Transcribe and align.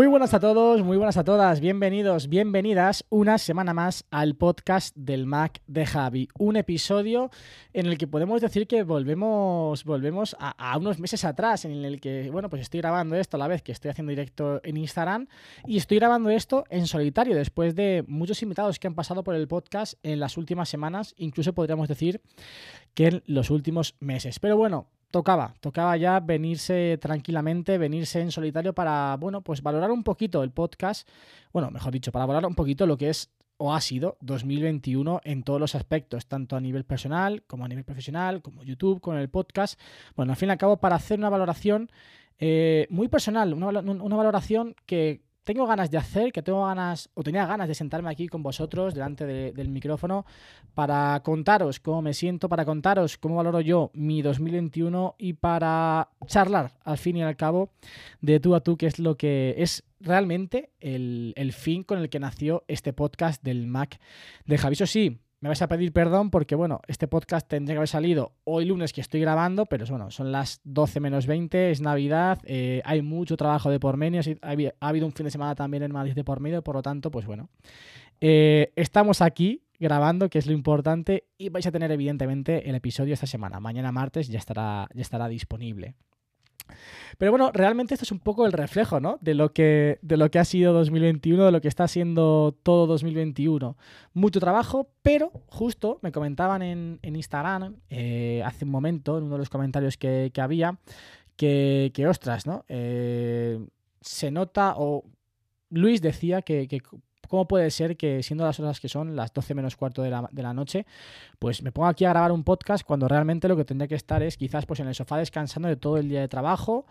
Muy 0.00 0.06
buenas 0.06 0.32
a 0.32 0.40
todos, 0.40 0.82
muy 0.82 0.96
buenas 0.96 1.18
a 1.18 1.24
todas, 1.24 1.60
bienvenidos, 1.60 2.30
bienvenidas 2.30 3.04
una 3.10 3.36
semana 3.36 3.74
más 3.74 4.06
al 4.10 4.34
podcast 4.34 4.96
del 4.96 5.26
Mac 5.26 5.60
de 5.66 5.84
Javi, 5.84 6.26
un 6.38 6.56
episodio 6.56 7.30
en 7.74 7.84
el 7.84 7.98
que 7.98 8.06
podemos 8.06 8.40
decir 8.40 8.66
que 8.66 8.82
volvemos, 8.82 9.84
volvemos 9.84 10.34
a, 10.38 10.78
unos 10.78 10.98
meses 11.00 11.26
atrás, 11.26 11.66
en 11.66 11.84
el 11.84 12.00
que, 12.00 12.30
bueno, 12.30 12.48
pues 12.48 12.62
estoy 12.62 12.80
grabando 12.80 13.14
esto 13.14 13.36
a 13.36 13.40
la 13.40 13.46
vez 13.46 13.60
que 13.60 13.72
estoy 13.72 13.90
haciendo 13.90 14.08
directo 14.08 14.62
en 14.64 14.78
Instagram 14.78 15.26
y 15.66 15.76
estoy 15.76 15.98
grabando 15.98 16.30
esto 16.30 16.64
en 16.70 16.86
solitario 16.86 17.36
después 17.36 17.74
de 17.74 18.02
muchos 18.08 18.42
invitados 18.42 18.78
que 18.78 18.86
han 18.86 18.94
pasado 18.94 19.22
por 19.22 19.34
el 19.34 19.48
podcast 19.48 19.98
en 20.02 20.18
las 20.18 20.38
últimas 20.38 20.70
semanas, 20.70 21.12
incluso 21.18 21.52
podríamos 21.52 21.88
decir 21.88 22.22
que 22.94 23.08
en 23.08 23.22
los 23.26 23.50
últimos 23.50 23.96
meses. 24.00 24.38
Pero 24.38 24.56
bueno, 24.56 24.86
tocaba, 25.10 25.54
tocaba 25.60 25.96
ya 25.96 26.20
venirse 26.20 26.98
tranquilamente, 27.00 27.78
venirse 27.78 28.20
en 28.20 28.30
solitario 28.30 28.74
para, 28.74 29.16
bueno, 29.18 29.42
pues 29.42 29.62
valorar 29.62 29.90
un 29.90 30.02
poquito 30.02 30.42
el 30.42 30.50
podcast, 30.50 31.08
bueno, 31.52 31.70
mejor 31.70 31.92
dicho, 31.92 32.12
para 32.12 32.26
valorar 32.26 32.48
un 32.48 32.54
poquito 32.54 32.86
lo 32.86 32.96
que 32.96 33.10
es 33.10 33.30
o 33.62 33.74
ha 33.74 33.80
sido 33.82 34.16
2021 34.22 35.20
en 35.22 35.42
todos 35.42 35.60
los 35.60 35.74
aspectos, 35.74 36.26
tanto 36.26 36.56
a 36.56 36.60
nivel 36.60 36.84
personal 36.84 37.42
como 37.46 37.66
a 37.66 37.68
nivel 37.68 37.84
profesional, 37.84 38.40
como 38.40 38.62
YouTube, 38.62 39.02
con 39.02 39.18
el 39.18 39.28
podcast. 39.28 39.78
Bueno, 40.16 40.32
al 40.32 40.36
fin 40.36 40.48
y 40.48 40.52
al 40.52 40.58
cabo, 40.58 40.78
para 40.78 40.96
hacer 40.96 41.18
una 41.18 41.28
valoración 41.28 41.90
eh, 42.38 42.86
muy 42.88 43.08
personal, 43.08 43.52
una, 43.52 43.68
una 43.80 44.16
valoración 44.16 44.74
que 44.86 45.20
tengo 45.44 45.66
ganas 45.66 45.90
de 45.90 45.98
hacer, 45.98 46.32
que 46.32 46.42
tengo 46.42 46.64
ganas, 46.66 47.10
o 47.14 47.22
tenía 47.22 47.46
ganas 47.46 47.66
de 47.68 47.74
sentarme 47.74 48.10
aquí 48.10 48.28
con 48.28 48.42
vosotros 48.42 48.94
delante 48.94 49.24
de- 49.26 49.52
del 49.52 49.68
micrófono 49.68 50.24
para 50.74 51.20
contaros 51.24 51.80
cómo 51.80 52.02
me 52.02 52.14
siento, 52.14 52.48
para 52.48 52.64
contaros 52.64 53.16
cómo 53.18 53.36
valoro 53.36 53.60
yo 53.60 53.90
mi 53.94 54.22
2021 54.22 55.14
y 55.18 55.32
para 55.32 56.08
charlar 56.26 56.72
al 56.84 56.98
fin 56.98 57.16
y 57.16 57.22
al 57.22 57.36
cabo 57.36 57.70
de 58.20 58.38
tú 58.40 58.54
a 58.54 58.60
tú, 58.60 58.76
que 58.76 58.86
es 58.86 58.98
lo 58.98 59.16
que 59.16 59.54
es 59.58 59.82
realmente 60.00 60.70
el, 60.80 61.32
el 61.36 61.52
fin 61.52 61.82
con 61.84 61.98
el 61.98 62.08
que 62.10 62.20
nació 62.20 62.64
este 62.68 62.92
podcast 62.92 63.42
del 63.42 63.66
Mac 63.66 63.98
de 64.46 64.58
Javi. 64.58 64.74
Eso 64.74 64.86
sí, 64.86 65.18
me 65.40 65.48
vais 65.48 65.62
a 65.62 65.68
pedir 65.68 65.92
perdón 65.92 66.30
porque, 66.30 66.54
bueno, 66.54 66.80
este 66.86 67.08
podcast 67.08 67.48
tendría 67.48 67.74
que 67.74 67.78
haber 67.78 67.88
salido 67.88 68.32
hoy 68.44 68.66
lunes 68.66 68.92
que 68.92 69.00
estoy 69.00 69.20
grabando, 69.20 69.66
pero 69.66 69.86
bueno, 69.86 70.10
son 70.10 70.32
las 70.32 70.60
12 70.64 71.00
menos 71.00 71.26
20, 71.26 71.70
es 71.70 71.80
Navidad, 71.80 72.38
eh, 72.44 72.82
hay 72.84 73.00
mucho 73.00 73.36
trabajo 73.36 73.70
de 73.70 73.80
por 73.80 73.96
medio, 73.96 74.20
ha 74.42 74.88
habido 74.88 75.06
un 75.06 75.12
fin 75.12 75.24
de 75.24 75.30
semana 75.30 75.54
también 75.54 75.82
en 75.82 75.92
Madrid 75.92 76.14
de 76.14 76.24
por 76.24 76.40
medio, 76.40 76.62
por 76.62 76.74
lo 76.74 76.82
tanto, 76.82 77.10
pues 77.10 77.24
bueno, 77.24 77.48
eh, 78.20 78.72
estamos 78.76 79.22
aquí 79.22 79.62
grabando, 79.78 80.28
que 80.28 80.38
es 80.38 80.46
lo 80.46 80.52
importante, 80.52 81.24
y 81.38 81.48
vais 81.48 81.66
a 81.66 81.72
tener 81.72 81.90
evidentemente 81.90 82.68
el 82.68 82.74
episodio 82.74 83.14
esta 83.14 83.26
semana. 83.26 83.60
Mañana 83.60 83.92
martes 83.92 84.28
ya 84.28 84.38
estará, 84.38 84.88
ya 84.92 85.00
estará 85.00 85.26
disponible. 85.26 85.94
Pero 87.18 87.32
bueno, 87.32 87.50
realmente 87.52 87.94
esto 87.94 88.04
es 88.04 88.12
un 88.12 88.20
poco 88.20 88.46
el 88.46 88.52
reflejo, 88.52 89.00
¿no? 89.00 89.18
De 89.20 89.34
lo 89.34 89.52
que, 89.52 89.98
de 90.02 90.16
lo 90.16 90.30
que 90.30 90.38
ha 90.38 90.44
sido 90.44 90.72
2021, 90.72 91.44
de 91.44 91.52
lo 91.52 91.60
que 91.60 91.68
está 91.68 91.86
siendo 91.88 92.56
todo 92.62 92.86
2021. 92.86 93.76
Mucho 94.14 94.40
trabajo, 94.40 94.90
pero 95.02 95.30
justo 95.46 95.98
me 96.02 96.12
comentaban 96.12 96.62
en, 96.62 96.98
en 97.02 97.16
Instagram 97.16 97.76
eh, 97.90 98.42
hace 98.44 98.64
un 98.64 98.70
momento, 98.70 99.18
en 99.18 99.24
uno 99.24 99.34
de 99.34 99.40
los 99.40 99.50
comentarios 99.50 99.96
que, 99.96 100.30
que 100.32 100.40
había, 100.40 100.78
que, 101.36 102.06
ostras, 102.08 102.46
¿no? 102.46 102.64
Eh, 102.68 103.58
se 104.00 104.30
nota, 104.30 104.74
o 104.76 105.04
Luis 105.70 106.00
decía 106.02 106.42
que 106.42 106.68
cómo 107.30 107.48
puede 107.48 107.70
ser 107.70 107.96
que 107.96 108.22
siendo 108.22 108.44
las 108.44 108.58
horas 108.60 108.80
que 108.80 108.88
son, 108.88 109.16
las 109.16 109.32
12 109.32 109.54
menos 109.54 109.76
cuarto 109.76 110.02
de 110.02 110.10
la, 110.10 110.28
de 110.30 110.42
la 110.42 110.52
noche, 110.52 110.84
pues 111.38 111.62
me 111.62 111.72
pongo 111.72 111.88
aquí 111.88 112.04
a 112.04 112.10
grabar 112.10 112.32
un 112.32 112.44
podcast 112.44 112.84
cuando 112.84 113.08
realmente 113.08 113.48
lo 113.48 113.56
que 113.56 113.64
tendría 113.64 113.88
que 113.88 113.94
estar 113.94 114.22
es 114.22 114.36
quizás 114.36 114.66
pues 114.66 114.80
en 114.80 114.88
el 114.88 114.94
sofá 114.94 115.16
descansando 115.16 115.68
de 115.68 115.76
todo 115.76 115.96
el 115.96 116.08
día 116.08 116.20
de 116.20 116.28
trabajo. 116.28 116.86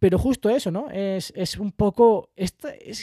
Pero 0.00 0.18
justo 0.18 0.50
eso, 0.50 0.70
¿no? 0.70 0.90
Es, 0.90 1.32
es 1.34 1.56
un 1.56 1.72
poco. 1.72 2.30
Es 2.36 2.54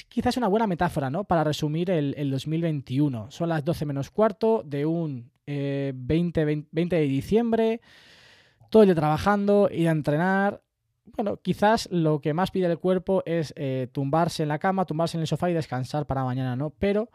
quizás 0.07 0.37
una 0.37 0.47
buena 0.47 0.67
metáfora, 0.67 1.09
¿no? 1.09 1.25
Para 1.25 1.43
resumir 1.43 1.89
el, 1.89 2.13
el 2.17 2.31
2021. 2.31 3.31
Son 3.31 3.49
las 3.49 3.65
12 3.65 3.85
menos 3.85 4.11
cuarto 4.11 4.61
de 4.65 4.85
un 4.85 5.29
eh, 5.45 5.91
20, 5.95 6.45
20, 6.45 6.69
20 6.71 6.95
de 6.95 7.01
diciembre. 7.03 7.81
Todo 8.69 8.83
el 8.83 8.87
día 8.87 8.95
trabajando, 8.95 9.69
ir 9.71 9.87
a 9.89 9.91
entrenar. 9.91 10.61
Bueno, 11.05 11.37
quizás 11.37 11.87
lo 11.91 12.19
que 12.19 12.33
más 12.33 12.51
pide 12.51 12.65
el 12.65 12.79
cuerpo 12.79 13.23
es 13.25 13.53
eh, 13.55 13.87
tumbarse 13.91 14.43
en 14.43 14.49
la 14.49 14.59
cama, 14.59 14.85
tumbarse 14.85 15.17
en 15.17 15.21
el 15.21 15.27
sofá 15.27 15.49
y 15.49 15.53
descansar 15.53 16.05
para 16.05 16.23
mañana, 16.23 16.55
¿no? 16.55 16.71
Pero 16.71 17.09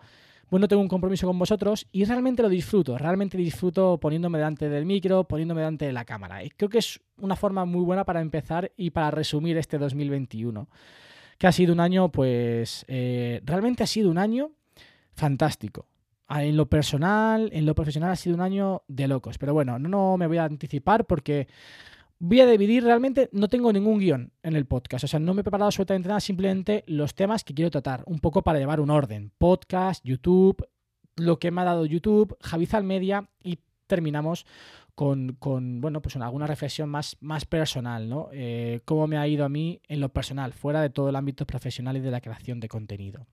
bueno, 0.50 0.66
tengo 0.66 0.82
un 0.82 0.88
compromiso 0.88 1.26
con 1.26 1.38
vosotros 1.38 1.86
y 1.92 2.04
realmente 2.04 2.42
lo 2.42 2.48
disfruto, 2.48 2.98
realmente 2.98 3.36
disfruto 3.36 3.98
poniéndome 3.98 4.38
delante 4.38 4.68
del 4.68 4.84
micro, 4.84 5.24
poniéndome 5.24 5.60
delante 5.60 5.86
de 5.86 5.92
la 5.92 6.04
cámara. 6.04 6.42
Y 6.42 6.50
creo 6.50 6.68
que 6.68 6.78
es 6.78 7.00
una 7.18 7.36
forma 7.36 7.64
muy 7.64 7.84
buena 7.84 8.04
para 8.04 8.20
empezar 8.20 8.72
y 8.76 8.90
para 8.90 9.10
resumir 9.10 9.56
este 9.58 9.78
2021, 9.78 10.68
que 11.38 11.46
ha 11.46 11.52
sido 11.52 11.72
un 11.72 11.80
año, 11.80 12.10
pues, 12.10 12.84
eh, 12.88 13.40
realmente 13.44 13.82
ha 13.84 13.86
sido 13.86 14.10
un 14.10 14.18
año 14.18 14.50
fantástico. 15.14 15.86
Ah, 16.26 16.44
En 16.44 16.56
lo 16.56 16.66
personal, 16.66 17.50
en 17.52 17.66
lo 17.66 17.74
profesional 17.74 18.10
ha 18.12 18.16
sido 18.16 18.36
un 18.36 18.40
año 18.40 18.82
de 18.88 19.08
locos. 19.08 19.36
Pero 19.38 19.52
bueno, 19.52 19.78
no, 19.78 19.88
no 19.88 20.16
me 20.16 20.26
voy 20.26 20.38
a 20.38 20.44
anticipar 20.44 21.04
porque 21.06 21.48
voy 22.20 22.40
a 22.40 22.46
dividir 22.46 22.84
realmente, 22.84 23.28
no 23.32 23.48
tengo 23.48 23.72
ningún 23.72 23.98
guion 23.98 24.30
en 24.42 24.54
el 24.54 24.66
podcast, 24.66 25.04
o 25.04 25.08
sea, 25.08 25.18
no 25.18 25.34
me 25.34 25.40
he 25.40 25.44
preparado 25.44 25.66
absolutamente 25.66 26.08
nada, 26.08 26.20
simplemente 26.20 26.84
los 26.86 27.14
temas 27.14 27.42
que 27.44 27.54
quiero 27.54 27.70
tratar, 27.70 28.02
un 28.06 28.20
poco 28.20 28.42
para 28.42 28.58
llevar 28.58 28.78
un 28.78 28.90
orden, 28.90 29.32
podcast, 29.38 30.04
YouTube, 30.04 30.64
lo 31.16 31.38
que 31.38 31.50
me 31.50 31.62
ha 31.62 31.64
dado 31.64 31.86
YouTube, 31.86 32.36
Javizal 32.42 32.84
Media 32.84 33.28
y 33.42 33.58
terminamos 33.86 34.46
con, 34.94 35.34
con, 35.38 35.80
bueno, 35.80 36.02
pues 36.02 36.14
una- 36.14 36.26
alguna 36.26 36.46
reflexión 36.46 36.90
más, 36.90 37.16
más 37.20 37.46
personal, 37.46 38.08
¿no? 38.08 38.28
Eh, 38.32 38.82
cómo 38.84 39.06
me 39.06 39.16
ha 39.16 39.26
ido 39.26 39.46
a 39.46 39.48
mí 39.48 39.80
en 39.88 40.00
lo 40.00 40.10
personal, 40.10 40.52
fuera 40.52 40.82
de 40.82 40.90
todo 40.90 41.08
el 41.08 41.16
ámbito 41.16 41.46
profesional 41.46 41.96
y 41.96 42.00
de 42.00 42.10
la 42.10 42.20
creación 42.20 42.60
de 42.60 42.68
contenido. 42.68 43.26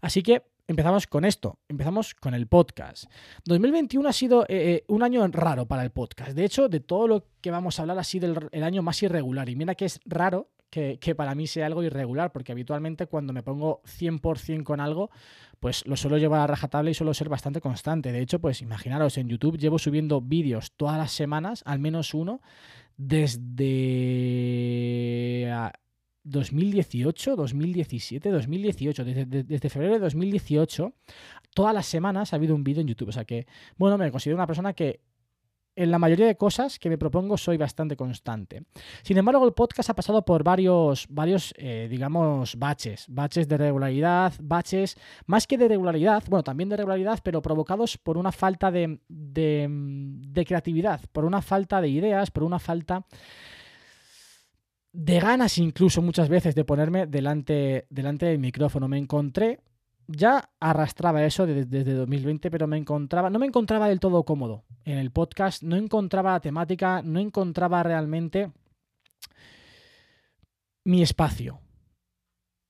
Así 0.00 0.22
que 0.22 0.42
empezamos 0.68 1.06
con 1.06 1.24
esto, 1.24 1.58
empezamos 1.68 2.14
con 2.14 2.34
el 2.34 2.46
podcast. 2.46 3.10
2021 3.46 4.08
ha 4.08 4.12
sido 4.12 4.42
eh, 4.44 4.46
eh, 4.48 4.84
un 4.88 5.02
año 5.02 5.26
raro 5.28 5.66
para 5.66 5.82
el 5.82 5.90
podcast. 5.90 6.32
De 6.32 6.44
hecho, 6.44 6.68
de 6.68 6.80
todo 6.80 7.08
lo 7.08 7.24
que 7.40 7.50
vamos 7.50 7.78
a 7.78 7.82
hablar 7.82 7.98
ha 7.98 8.04
sido 8.04 8.48
el, 8.52 8.62
año 8.62 8.82
más 8.82 9.02
irregular. 9.02 9.48
Y 9.48 9.56
mira 9.56 9.74
que 9.74 9.86
es 9.86 9.98
raro 10.04 10.50
que, 10.70 10.98
que 11.00 11.14
para 11.14 11.34
mí 11.34 11.46
sea 11.46 11.64
algo 11.66 11.82
irregular, 11.82 12.30
porque 12.32 12.52
habitualmente 12.52 13.06
cuando 13.06 13.32
me 13.32 13.42
pongo 13.42 13.80
100% 13.84 14.62
con 14.62 14.80
algo, 14.80 15.10
pues 15.58 15.86
lo 15.86 15.96
suelo 15.96 16.18
llevar 16.18 16.40
a 16.40 16.46
rajatabla 16.46 16.90
y 16.90 16.94
suelo 16.94 17.14
ser 17.14 17.30
bastante 17.30 17.62
constante. 17.62 18.12
De 18.12 18.20
hecho, 18.20 18.38
pues 18.38 18.60
imaginaros, 18.60 19.16
en 19.16 19.28
YouTube 19.28 19.56
llevo 19.56 19.78
subiendo 19.78 20.20
vídeos 20.20 20.72
todas 20.76 20.98
las 20.98 21.12
semanas, 21.12 21.62
al 21.64 21.78
menos 21.78 22.12
uno, 22.12 22.42
desde... 22.98 23.66
ah, 26.28 26.30
2018, 26.30 27.36
2017, 27.36 28.30
2018, 28.30 29.04
desde, 29.04 29.26
de- 29.26 29.44
desde 29.44 29.70
febrero 29.70 29.94
de 29.94 30.00
2018, 30.00 30.92
todas 31.54 31.74
las 31.74 31.86
semanas 31.86 32.32
ha 32.32 32.36
habido 32.36 32.54
un 32.54 32.64
vídeo 32.64 32.80
en 32.82 32.88
YouTube. 32.88 33.08
O 33.08 33.12
sea 33.12 33.24
que, 33.24 33.46
bueno, 33.76 33.98
me 33.98 34.10
considero 34.10 34.36
una 34.36 34.46
persona 34.46 34.72
que 34.72 35.00
en 35.76 35.92
la 35.92 35.98
mayoría 36.00 36.26
de 36.26 36.36
cosas 36.36 36.76
que 36.80 36.88
me 36.88 36.98
propongo 36.98 37.36
soy 37.38 37.56
bastante 37.56 37.94
constante. 37.96 38.64
Sin 39.04 39.16
embargo, 39.16 39.46
el 39.46 39.52
podcast 39.52 39.88
ha 39.90 39.94
pasado 39.94 40.24
por 40.24 40.42
varios, 40.42 41.06
varios 41.08 41.54
eh, 41.56 41.86
digamos, 41.88 42.56
baches. 42.56 43.04
Baches 43.08 43.46
de 43.46 43.56
regularidad, 43.58 44.32
baches, 44.42 44.96
más 45.26 45.46
que 45.46 45.56
de 45.56 45.68
regularidad, 45.68 46.24
bueno, 46.28 46.42
también 46.42 46.68
de 46.68 46.78
regularidad, 46.78 47.20
pero 47.22 47.40
provocados 47.42 47.96
por 47.96 48.18
una 48.18 48.32
falta 48.32 48.72
de, 48.72 48.98
de, 49.08 49.68
de 49.70 50.44
creatividad, 50.44 51.00
por 51.12 51.24
una 51.24 51.42
falta 51.42 51.80
de 51.80 51.88
ideas, 51.90 52.32
por 52.32 52.42
una 52.42 52.58
falta 52.58 53.06
de 54.98 55.20
ganas 55.20 55.58
incluso 55.58 56.02
muchas 56.02 56.28
veces 56.28 56.56
de 56.56 56.64
ponerme 56.64 57.06
delante, 57.06 57.86
delante 57.88 58.26
del 58.26 58.40
micrófono. 58.40 58.88
Me 58.88 58.98
encontré, 58.98 59.60
ya 60.08 60.50
arrastraba 60.58 61.24
eso 61.24 61.46
desde, 61.46 61.66
desde 61.66 61.92
2020, 61.92 62.50
pero 62.50 62.66
me 62.66 62.78
encontraba, 62.78 63.30
no 63.30 63.38
me 63.38 63.46
encontraba 63.46 63.88
del 63.88 64.00
todo 64.00 64.24
cómodo 64.24 64.64
en 64.84 64.98
el 64.98 65.12
podcast, 65.12 65.62
no 65.62 65.76
encontraba 65.76 66.32
la 66.32 66.40
temática, 66.40 67.00
no 67.02 67.20
encontraba 67.20 67.84
realmente 67.84 68.50
mi 70.84 71.02
espacio. 71.02 71.60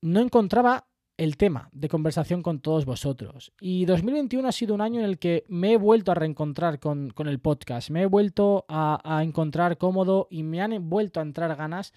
no 0.03 0.21
encontraba 0.21 0.88
el 1.19 1.37
tema 1.37 1.69
de 1.73 1.89
conversación 1.89 2.43
con 2.43 2.61
todos 2.61 2.87
vosotros. 2.87 3.53
Y 3.61 3.85
2021 3.85 4.49
ha 4.49 4.53
sido 4.53 4.75
un 4.75 4.81
año 4.81 5.01
en 5.01 5.07
el 5.07 5.19
que 5.19 5.45
me 5.49 5.73
he 5.73 5.77
vuelto 5.77 6.13
a 6.13 6.15
reencontrar 6.15 6.79
con, 6.79 7.11
con 7.11 7.29
el 7.29 7.41
podcast, 7.41 7.91
me 7.91 8.03
he 8.03 8.07
vuelto 8.07 8.65
a, 8.69 9.01
a, 9.05 9.23
encontrar 9.23 9.77
cómodo 9.77 10.29
y 10.31 10.45
me 10.45 10.63
han 10.63 10.89
vuelto 10.89 11.21
a 11.21 11.25
entrar 11.25 11.55
ganas 11.57 11.93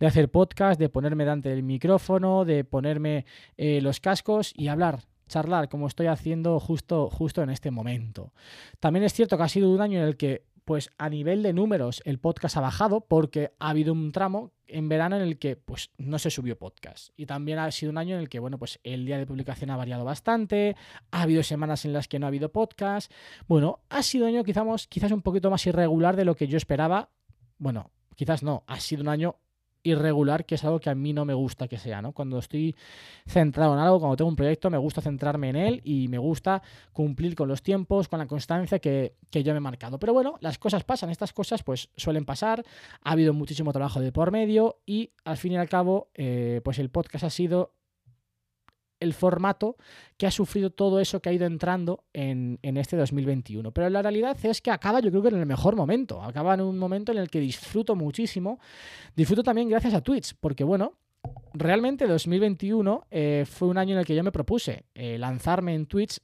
de 0.00 0.06
hacer 0.06 0.30
podcast, 0.30 0.80
de 0.80 0.88
ponerme 0.88 1.24
delante 1.24 1.50
del 1.50 1.62
micrófono, 1.62 2.44
de 2.44 2.64
ponerme 2.64 3.26
eh, 3.56 3.80
los 3.80 4.00
cascos 4.00 4.52
y 4.56 4.68
hablar 4.68 5.04
charlar 5.28 5.68
como 5.70 5.86
estoy 5.86 6.08
haciendo 6.08 6.60
justo, 6.60 7.08
justo 7.08 7.42
en 7.42 7.50
este 7.50 7.70
momento. 7.70 8.32
También 8.80 9.04
es 9.04 9.14
cierto 9.14 9.36
que 9.36 9.44
ha 9.44 9.48
sido 9.48 9.70
un 9.70 9.80
año 9.80 9.98
en 9.98 10.04
el 10.06 10.16
que 10.16 10.44
pues 10.64 10.90
a 10.98 11.08
nivel 11.08 11.42
de 11.42 11.52
números 11.52 12.02
el 12.04 12.18
podcast 12.18 12.56
ha 12.56 12.60
bajado 12.60 13.00
porque 13.00 13.52
ha 13.58 13.70
habido 13.70 13.92
un 13.92 14.12
tramo 14.12 14.52
en 14.72 14.88
verano 14.88 15.16
en 15.16 15.22
el 15.22 15.38
que 15.38 15.56
pues 15.56 15.90
no 15.98 16.18
se 16.18 16.30
subió 16.30 16.58
podcast. 16.58 17.10
Y 17.16 17.26
también 17.26 17.58
ha 17.58 17.70
sido 17.70 17.90
un 17.90 17.98
año 17.98 18.14
en 18.14 18.20
el 18.20 18.28
que 18.28 18.38
bueno 18.38 18.58
pues 18.58 18.80
el 18.82 19.06
día 19.06 19.18
de 19.18 19.26
publicación 19.26 19.70
ha 19.70 19.76
variado 19.76 20.04
bastante 20.04 20.76
ha 21.10 21.22
habido 21.22 21.42
semanas 21.42 21.84
en 21.84 21.92
las 21.92 22.08
que 22.08 22.18
no 22.18 22.26
ha 22.26 22.28
habido 22.28 22.50
podcast. 22.50 23.12
Bueno 23.46 23.80
ha 23.88 24.02
sido 24.02 24.26
un 24.26 24.34
año 24.34 24.44
quizás 24.44 24.86
quizás 24.88 25.12
un 25.12 25.22
poquito 25.22 25.50
más 25.50 25.66
irregular 25.66 26.16
de 26.16 26.24
lo 26.24 26.34
que 26.34 26.48
yo 26.48 26.56
esperaba. 26.56 27.10
Bueno 27.58 27.90
quizás 28.14 28.42
no 28.42 28.64
ha 28.66 28.80
sido 28.80 29.02
un 29.02 29.08
año 29.08 29.36
irregular, 29.82 30.44
que 30.44 30.54
es 30.54 30.64
algo 30.64 30.80
que 30.80 30.90
a 30.90 30.94
mí 30.94 31.12
no 31.12 31.24
me 31.24 31.34
gusta 31.34 31.68
que 31.68 31.78
sea, 31.78 32.02
¿no? 32.02 32.12
Cuando 32.12 32.38
estoy 32.38 32.76
centrado 33.26 33.74
en 33.74 33.80
algo, 33.80 33.98
cuando 34.00 34.16
tengo 34.16 34.28
un 34.28 34.36
proyecto, 34.36 34.70
me 34.70 34.78
gusta 34.78 35.00
centrarme 35.00 35.48
en 35.50 35.56
él 35.56 35.80
y 35.84 36.08
me 36.08 36.18
gusta 36.18 36.62
cumplir 36.92 37.34
con 37.34 37.48
los 37.48 37.62
tiempos, 37.62 38.08
con 38.08 38.18
la 38.18 38.26
constancia 38.26 38.78
que, 38.78 39.16
que 39.30 39.42
yo 39.42 39.52
me 39.52 39.58
he 39.58 39.60
marcado. 39.60 39.98
Pero 39.98 40.12
bueno, 40.12 40.36
las 40.40 40.58
cosas 40.58 40.84
pasan, 40.84 41.10
estas 41.10 41.32
cosas 41.32 41.62
pues 41.62 41.90
suelen 41.96 42.24
pasar, 42.24 42.64
ha 43.02 43.12
habido 43.12 43.34
muchísimo 43.34 43.72
trabajo 43.72 44.00
de 44.00 44.12
por 44.12 44.30
medio 44.30 44.80
y 44.86 45.12
al 45.24 45.36
fin 45.36 45.52
y 45.52 45.56
al 45.56 45.68
cabo, 45.68 46.10
eh, 46.14 46.60
pues 46.64 46.78
el 46.78 46.90
podcast 46.90 47.24
ha 47.24 47.30
sido 47.30 47.74
el 49.02 49.14
formato 49.14 49.76
que 50.16 50.26
ha 50.26 50.30
sufrido 50.30 50.70
todo 50.70 51.00
eso 51.00 51.20
que 51.20 51.28
ha 51.28 51.32
ido 51.32 51.46
entrando 51.46 52.04
en, 52.12 52.58
en, 52.62 52.76
este 52.76 52.96
2021. 52.96 53.72
Pero 53.72 53.90
la 53.90 54.02
realidad 54.02 54.36
es 54.44 54.60
que 54.60 54.70
acaba 54.70 55.00
yo 55.00 55.10
creo 55.10 55.22
que 55.22 55.28
en 55.28 55.38
el 55.38 55.46
mejor 55.46 55.76
momento, 55.76 56.22
acaba 56.22 56.54
en 56.54 56.60
un 56.60 56.78
momento 56.78 57.12
en 57.12 57.18
el 57.18 57.28
que 57.28 57.40
disfruto 57.40 57.94
muchísimo, 57.96 58.60
disfruto 59.14 59.42
también 59.42 59.68
gracias 59.68 59.94
a 59.94 60.00
Twitch, 60.00 60.34
porque 60.40 60.64
bueno, 60.64 60.98
realmente 61.54 62.06
2021 62.06 63.06
eh, 63.10 63.44
fue 63.48 63.68
un 63.68 63.78
año 63.78 63.94
en 63.94 64.00
el 64.00 64.06
que 64.06 64.14
yo 64.14 64.22
me 64.22 64.32
propuse 64.32 64.84
eh, 64.94 65.18
lanzarme 65.18 65.74
en 65.74 65.86
Twitch 65.86 66.18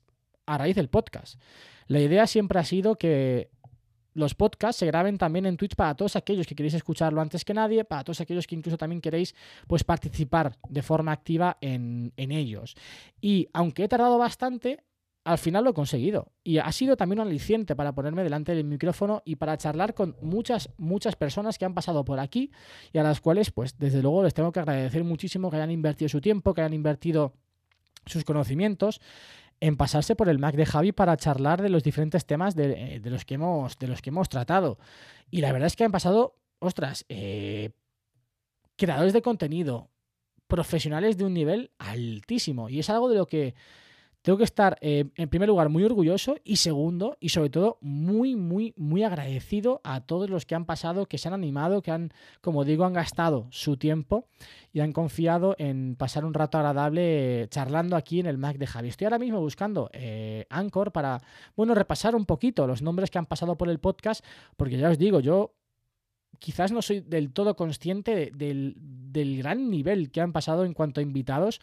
a 0.46 0.58
raíz 0.58 0.76
del 0.76 0.88
podcast. 0.88 1.38
La 1.86 2.00
idea 2.00 2.26
siempre 2.26 2.58
ha 2.58 2.64
sido 2.64 2.96
que 2.96 3.50
los 4.18 4.34
podcasts 4.34 4.80
se 4.80 4.86
graben 4.86 5.16
también 5.16 5.46
en 5.46 5.56
Twitch 5.56 5.76
para 5.76 5.94
todos 5.94 6.16
aquellos 6.16 6.46
que 6.46 6.54
queréis 6.54 6.74
escucharlo 6.74 7.20
antes 7.20 7.44
que 7.44 7.54
nadie, 7.54 7.84
para 7.84 8.02
todos 8.02 8.20
aquellos 8.20 8.46
que 8.46 8.56
incluso 8.56 8.76
también 8.76 9.00
queréis 9.00 9.34
pues, 9.66 9.84
participar 9.84 10.56
de 10.68 10.82
forma 10.82 11.12
activa 11.12 11.56
en, 11.60 12.12
en 12.16 12.32
ellos. 12.32 12.74
Y 13.20 13.48
aunque 13.52 13.84
he 13.84 13.88
tardado 13.88 14.18
bastante, 14.18 14.82
al 15.24 15.38
final 15.38 15.62
lo 15.62 15.70
he 15.70 15.74
conseguido. 15.74 16.32
Y 16.42 16.58
ha 16.58 16.72
sido 16.72 16.96
también 16.96 17.20
un 17.20 17.28
aliciente 17.28 17.76
para 17.76 17.94
ponerme 17.94 18.24
delante 18.24 18.54
del 18.54 18.64
micrófono 18.64 19.22
y 19.24 19.36
para 19.36 19.56
charlar 19.56 19.94
con 19.94 20.16
muchas, 20.20 20.70
muchas 20.78 21.14
personas 21.14 21.56
que 21.56 21.64
han 21.64 21.74
pasado 21.74 22.04
por 22.04 22.18
aquí 22.18 22.50
y 22.92 22.98
a 22.98 23.04
las 23.04 23.20
cuales, 23.20 23.52
pues, 23.52 23.78
desde 23.78 24.02
luego 24.02 24.24
les 24.24 24.34
tengo 24.34 24.50
que 24.50 24.60
agradecer 24.60 25.04
muchísimo 25.04 25.50
que 25.50 25.56
hayan 25.56 25.70
invertido 25.70 26.08
su 26.08 26.20
tiempo, 26.20 26.54
que 26.54 26.62
hayan 26.62 26.74
invertido 26.74 27.34
sus 28.06 28.24
conocimientos 28.24 29.00
en 29.60 29.76
pasarse 29.76 30.14
por 30.14 30.28
el 30.28 30.38
Mac 30.38 30.54
de 30.54 30.66
Javi 30.66 30.92
para 30.92 31.16
charlar 31.16 31.62
de 31.62 31.68
los 31.68 31.82
diferentes 31.82 32.24
temas 32.24 32.54
de, 32.54 33.00
de, 33.00 33.10
los, 33.10 33.24
que 33.24 33.34
hemos, 33.34 33.78
de 33.78 33.88
los 33.88 34.02
que 34.02 34.10
hemos 34.10 34.28
tratado. 34.28 34.78
Y 35.30 35.40
la 35.40 35.52
verdad 35.52 35.66
es 35.66 35.76
que 35.76 35.84
han 35.84 35.92
pasado, 35.92 36.36
ostras, 36.58 37.04
eh, 37.08 37.70
creadores 38.76 39.12
de 39.12 39.22
contenido, 39.22 39.90
profesionales 40.46 41.18
de 41.18 41.24
un 41.24 41.34
nivel 41.34 41.70
altísimo. 41.78 42.68
Y 42.68 42.78
es 42.78 42.90
algo 42.90 43.08
de 43.08 43.16
lo 43.16 43.26
que 43.26 43.54
tengo 44.28 44.36
que 44.36 44.44
estar, 44.44 44.76
eh, 44.82 45.06
en 45.16 45.30
primer 45.30 45.48
lugar, 45.48 45.70
muy 45.70 45.82
orgulloso 45.84 46.36
y 46.44 46.56
segundo, 46.56 47.16
y 47.18 47.30
sobre 47.30 47.48
todo, 47.48 47.78
muy, 47.80 48.36
muy, 48.36 48.74
muy 48.76 49.02
agradecido 49.02 49.80
a 49.84 50.02
todos 50.02 50.28
los 50.28 50.44
que 50.44 50.54
han 50.54 50.66
pasado, 50.66 51.06
que 51.06 51.16
se 51.16 51.28
han 51.28 51.32
animado, 51.32 51.80
que 51.80 51.92
han, 51.92 52.12
como 52.42 52.66
digo, 52.66 52.84
han 52.84 52.92
gastado 52.92 53.46
su 53.48 53.78
tiempo 53.78 54.26
y 54.70 54.80
han 54.80 54.92
confiado 54.92 55.56
en 55.58 55.96
pasar 55.96 56.26
un 56.26 56.34
rato 56.34 56.58
agradable 56.58 57.44
eh, 57.44 57.48
charlando 57.48 57.96
aquí 57.96 58.20
en 58.20 58.26
el 58.26 58.36
Mac 58.36 58.58
de 58.58 58.66
Javi. 58.66 58.88
Estoy 58.88 59.06
ahora 59.06 59.18
mismo 59.18 59.40
buscando 59.40 59.88
eh, 59.94 60.44
Anchor 60.50 60.92
para, 60.92 61.22
bueno, 61.56 61.74
repasar 61.74 62.14
un 62.14 62.26
poquito 62.26 62.66
los 62.66 62.82
nombres 62.82 63.10
que 63.10 63.16
han 63.16 63.24
pasado 63.24 63.56
por 63.56 63.70
el 63.70 63.78
podcast, 63.78 64.22
porque 64.58 64.76
ya 64.76 64.90
os 64.90 64.98
digo, 64.98 65.20
yo 65.20 65.54
quizás 66.38 66.72
no 66.72 66.82
soy 66.82 67.00
del 67.00 67.32
todo 67.32 67.56
consciente 67.56 68.14
de, 68.14 68.30
del, 68.34 68.74
del, 68.78 69.38
gran 69.38 69.70
nivel 69.70 70.10
que 70.10 70.20
han 70.20 70.32
pasado 70.32 70.64
en 70.64 70.74
cuanto 70.74 71.00
a 71.00 71.02
invitados 71.02 71.60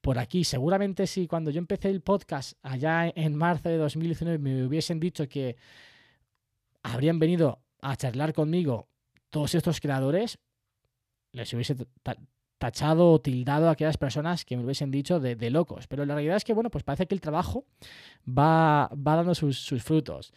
por 0.00 0.18
aquí. 0.18 0.44
Seguramente 0.44 1.06
si 1.06 1.26
cuando 1.26 1.50
yo 1.50 1.58
empecé 1.58 1.90
el 1.90 2.00
podcast 2.00 2.58
allá 2.62 3.12
en 3.14 3.34
marzo 3.36 3.68
de 3.68 3.76
2019 3.76 4.38
me 4.38 4.64
hubiesen 4.64 5.00
dicho 5.00 5.28
que 5.28 5.56
habrían 6.82 7.18
venido 7.18 7.60
a 7.80 7.96
charlar 7.96 8.32
conmigo 8.32 8.88
todos 9.30 9.54
estos 9.54 9.80
creadores, 9.80 10.38
les 11.32 11.52
hubiese 11.52 11.76
tachado 12.58 13.12
o 13.12 13.20
tildado 13.20 13.68
a 13.68 13.72
aquellas 13.72 13.96
personas 13.96 14.44
que 14.44 14.56
me 14.56 14.64
hubiesen 14.64 14.90
dicho 14.90 15.20
de, 15.20 15.36
de, 15.36 15.50
locos. 15.50 15.86
Pero 15.86 16.04
la 16.04 16.14
realidad 16.14 16.36
es 16.36 16.44
que, 16.44 16.54
bueno, 16.54 16.70
pues 16.70 16.84
parece 16.84 17.06
que 17.06 17.14
el 17.14 17.20
trabajo 17.20 17.64
va, 18.26 18.88
va 18.88 19.16
dando 19.16 19.34
sus, 19.34 19.58
sus 19.58 19.82
frutos. 19.82 20.32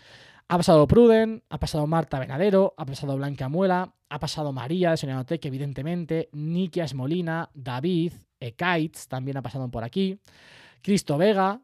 Ha 0.52 0.58
pasado 0.58 0.86
Pruden, 0.86 1.46
ha 1.50 1.60
pasado 1.60 1.88
Marta 1.88 2.20
Venadero, 2.20 2.74
ha 2.76 2.86
pasado 2.86 3.16
Blanca 3.16 3.48
Muela, 3.48 3.96
ha 4.10 4.20
pasado 4.20 4.52
María 4.52 4.92
de 4.92 4.98
Soñanotec, 4.98 5.46
evidentemente, 5.46 6.28
Nikias 6.34 6.94
Molina, 6.94 7.50
David, 7.54 8.12
Ekaitz 8.38 9.08
también 9.08 9.38
ha 9.38 9.42
pasado 9.42 9.72
por 9.72 9.86
aquí, 9.86 10.20
Cristo 10.82 11.18
Vega. 11.18 11.62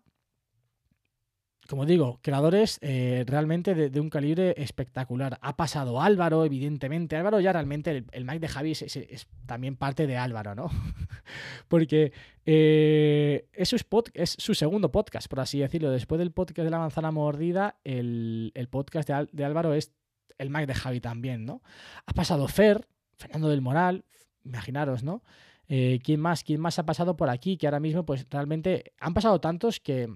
Como 1.67 1.85
digo, 1.85 2.19
creadores 2.21 2.79
eh, 2.81 3.23
realmente 3.27 3.75
de, 3.75 3.99
un 3.99 4.09
calibre 4.09 4.55
espectacular. 4.57 5.37
Ha 5.41 5.57
pasado 5.57 6.01
Álvaro, 6.01 6.45
evidentemente. 6.45 7.15
Álvaro 7.15 7.39
ya 7.39 7.53
realmente, 7.53 7.91
el, 7.91 8.05
el 8.11 8.25
Mike 8.25 8.39
de 8.39 8.47
Javi 8.47 8.71
es, 8.71 9.27
también 9.45 9.75
parte 9.75 10.07
de 10.07 10.17
Álvaro, 10.17 10.55
¿no? 10.55 10.69
Porque 11.67 12.13
eh, 12.45 13.47
es, 13.53 13.69
su 13.69 13.75
spot, 13.75 14.09
es 14.13 14.35
su 14.39 14.53
segundo 14.53 14.91
podcast, 14.91 15.27
por 15.27 15.41
así 15.41 15.59
decirlo. 15.59 15.91
Después 15.91 16.19
del 16.19 16.31
podcast 16.31 16.65
de 16.65 16.71
la 16.71 16.79
manzana 16.79 17.11
mordida, 17.11 17.75
el, 17.83 18.51
podcast 18.69 19.09
de, 19.09 19.27
de, 19.31 19.45
Álvaro 19.45 19.73
es 19.73 19.93
el 20.37 20.49
Mike 20.49 20.67
de 20.67 20.73
Javi 20.73 21.01
también, 21.01 21.45
¿no? 21.45 21.61
Ha 22.05 22.13
pasado 22.13 22.47
Fer, 22.47 22.87
Fernando 23.17 23.49
del 23.49 23.61
Moral, 23.61 24.05
imaginaros, 24.45 25.03
¿no? 25.03 25.23
Eh, 25.69 25.99
¿Quién 26.03 26.19
más? 26.19 26.43
¿Quién 26.43 26.61
más 26.61 26.79
ha 26.79 26.85
pasado 26.85 27.17
por 27.17 27.29
aquí? 27.29 27.57
Que 27.57 27.67
ahora 27.67 27.79
mismo, 27.79 28.05
pues 28.05 28.25
realmente 28.29 28.93
han 29.00 29.13
pasado 29.13 29.41
tantos 29.41 29.79
que 29.79 30.07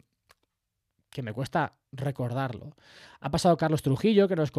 que 1.11 1.21
me 1.21 1.33
cuesta 1.33 1.73
recordarlo. 1.91 2.75
Ha 3.19 3.29
pasado 3.29 3.57
Carlos 3.57 3.81
Trujillo, 3.81 4.27
que 4.27 4.35
nos, 4.35 4.51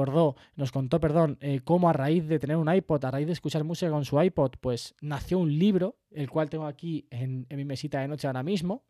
nos 0.56 0.72
contó 0.72 1.00
perdón, 1.00 1.38
eh, 1.40 1.60
cómo 1.64 1.88
a 1.88 1.92
raíz 1.92 2.28
de 2.28 2.38
tener 2.38 2.56
un 2.56 2.72
iPod, 2.72 3.04
a 3.04 3.10
raíz 3.10 3.26
de 3.26 3.32
escuchar 3.32 3.64
música 3.64 3.90
con 3.90 4.04
su 4.04 4.20
iPod, 4.20 4.52
pues 4.60 4.94
nació 5.00 5.38
un 5.38 5.58
libro, 5.58 5.96
el 6.10 6.30
cual 6.30 6.50
tengo 6.50 6.66
aquí 6.66 7.06
en, 7.10 7.46
mi 7.50 7.64
mesita 7.64 8.00
de 8.00 8.08
noche 8.08 8.26
ahora 8.26 8.42
mismo. 8.42 8.84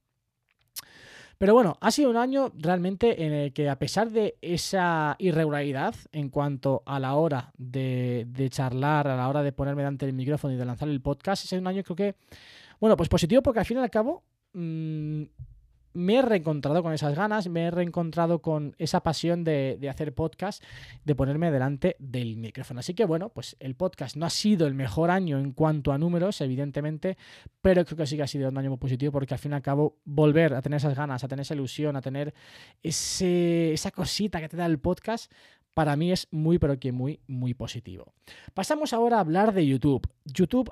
Pero 1.38 1.54
bueno, 1.54 1.76
ha 1.81 1.90
sido 1.90 2.11
un 2.11 2.16
año 2.16 2.52
realmente 2.57 3.25
en 3.25 3.33
el 3.33 3.52
que 3.52 3.69
a 3.69 3.78
pesar 3.78 4.11
de 4.11 4.37
esa 4.42 5.16
irregularidad 5.19 5.95
en 6.12 6.28
cuanto 6.28 6.83
a 6.87 7.00
la 7.00 7.14
hora 7.14 7.52
de, 7.57 8.49
charlar, 8.50 9.09
a 9.09 9.16
la 9.16 9.28
hora 9.28 9.42
de 9.42 9.52
ponerme 9.52 9.83
delante 9.83 10.07
del 10.07 10.14
micrófono 10.14 10.54
y 10.54 10.57
de 10.57 10.64
lanzar 10.64 10.88
el 10.88 11.00
podcast, 11.00 11.45
es 11.45 11.52
un 11.52 11.66
año 11.66 11.83
creo 11.83 11.97
que, 11.97 12.14
bueno, 12.78 12.97
pues 12.97 13.09
positivo 13.09 13.42
porque 13.42 13.61
al 13.61 13.66
fin 13.66 13.78
y 13.78 13.81
al 13.81 13.90
cabo 13.90 14.23
mmm, 14.52 15.25
me 15.94 16.16
he 16.16 16.22
reencontrado 16.22 16.82
con 16.82 16.92
esas 16.92 17.14
ganas, 17.14 17.49
me 17.49 17.64
he 17.64 17.70
reencontrado 17.70 18.40
con 18.40 18.75
esa 18.78 19.02
pasión 19.02 19.44
de, 19.44 19.76
de, 19.80 19.88
hacer 19.88 20.14
podcast, 20.14 20.62
de 21.04 21.14
ponerme 21.14 21.50
delante 21.50 21.96
del 21.99 22.37
micrófono. 22.37 22.80
Así 22.80 22.94
que 22.94 23.04
bueno, 23.04 23.28
pues 23.30 23.56
el 23.61 23.75
podcast 23.75 24.16
no 24.16 24.26
ha 24.26 24.30
sido 24.30 24.66
el 24.66 24.75
mejor 24.75 25.11
año 25.11 25.38
en 25.38 25.52
cuanto 25.52 25.92
a 25.92 25.99
números, 25.99 26.40
evidentemente, 26.40 27.16
pero 27.61 27.84
creo 27.84 27.96
que 27.99 28.06
sí 28.06 28.16
que 28.16 28.22
ha 28.22 28.26
sido 28.26 28.49
un 28.49 28.58
año 28.58 28.70
muy 28.70 28.78
positivo 28.78 29.12
porque 29.12 29.34
al 29.34 29.40
fin 29.40 29.52
y 29.52 29.54
al 29.54 29.62
cabo 29.62 29.99
volver 30.04 30.54
a 30.54 30.62
tener 30.62 30.78
esas 30.78 30.96
ganas, 30.96 31.22
a 31.25 31.28
tener 31.28 31.42
esa 31.42 31.54
ilusión, 31.54 31.96
a 31.96 32.00
tener 32.00 32.34
ese, 32.82 33.72
esa 33.72 33.90
cosita 33.90 34.40
que 34.40 34.49
te 34.49 34.56
da 34.56 34.66
el 34.66 34.78
podcast, 34.78 35.30
para 35.75 35.96
mí 35.96 36.12
es 36.12 36.28
muy, 36.30 36.58
pero 36.58 36.78
que 36.78 36.92
muy, 36.92 37.20
muy 37.26 37.54
positivo. 37.54 38.12
Pasamos 38.54 38.92
ahora 38.92 39.16
a 39.16 39.20
hablar 39.20 39.54
de 39.54 39.66
YouTube. 39.66 40.06
YouTube, 40.25 40.70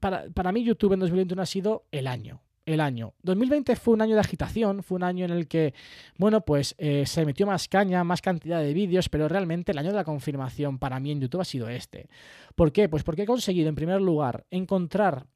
para, 0.00 0.24
para 0.30 0.52
mí 0.52 0.64
YouTube 0.64 0.94
en 0.94 1.00
2021 1.00 1.42
ha 1.42 1.46
sido 1.46 1.84
el 1.90 2.06
año 2.06 2.40
el 2.74 2.80
año. 2.80 3.14
2020 3.22 3.76
fue 3.76 3.94
un 3.94 4.02
año 4.02 4.14
de 4.14 4.20
agitación, 4.20 4.82
fue 4.82 4.96
un 4.96 5.04
año 5.04 5.24
en 5.24 5.30
el 5.30 5.48
que, 5.48 5.74
bueno, 6.16 6.42
pues 6.42 6.74
eh, 6.78 7.06
se 7.06 7.24
metió 7.24 7.46
más 7.46 7.68
caña, 7.68 8.04
más 8.04 8.20
cantidad 8.20 8.60
de 8.60 8.74
vídeos, 8.74 9.08
pero 9.08 9.28
realmente 9.28 9.72
el 9.72 9.78
año 9.78 9.90
de 9.90 9.96
la 9.96 10.04
confirmación 10.04 10.78
para 10.78 11.00
mí 11.00 11.10
en 11.10 11.20
YouTube 11.20 11.40
ha 11.40 11.44
sido 11.44 11.68
este. 11.68 12.08
¿Por 12.54 12.72
qué? 12.72 12.88
Pues 12.88 13.02
porque 13.02 13.22
he 13.22 13.26
conseguido, 13.26 13.68
en 13.68 13.74
primer 13.74 14.00
lugar, 14.00 14.46
encontrar, 14.50 15.26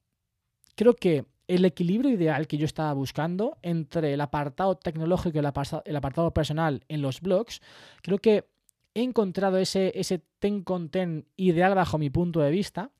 creo 0.75 0.95
que 0.95 1.25
el 1.47 1.65
equilibrio 1.65 2.11
ideal 2.11 2.47
que 2.47 2.57
yo 2.57 2.65
estaba 2.65 2.93
buscando 2.93 3.57
entre 3.61 4.13
el 4.13 4.21
apartado 4.21 4.75
tecnológico 4.75 5.37
y 5.37 5.39
el 5.39 5.45
apartado, 5.45 5.83
el 5.85 5.95
apartado 5.95 6.33
personal 6.33 6.83
en 6.87 7.01
los 7.01 7.21
blogs, 7.21 7.61
creo 8.01 8.17
que 8.17 8.45
he 8.93 9.01
encontrado 9.01 9.57
ese, 9.57 9.91
ese 9.95 10.21
ten 10.39 10.63
con 10.63 10.89
ten 10.89 11.25
ideal 11.35 11.73
bajo 11.75 11.97
mi 11.97 12.09
punto 12.09 12.41
de 12.41 12.51
vista. 12.51 12.91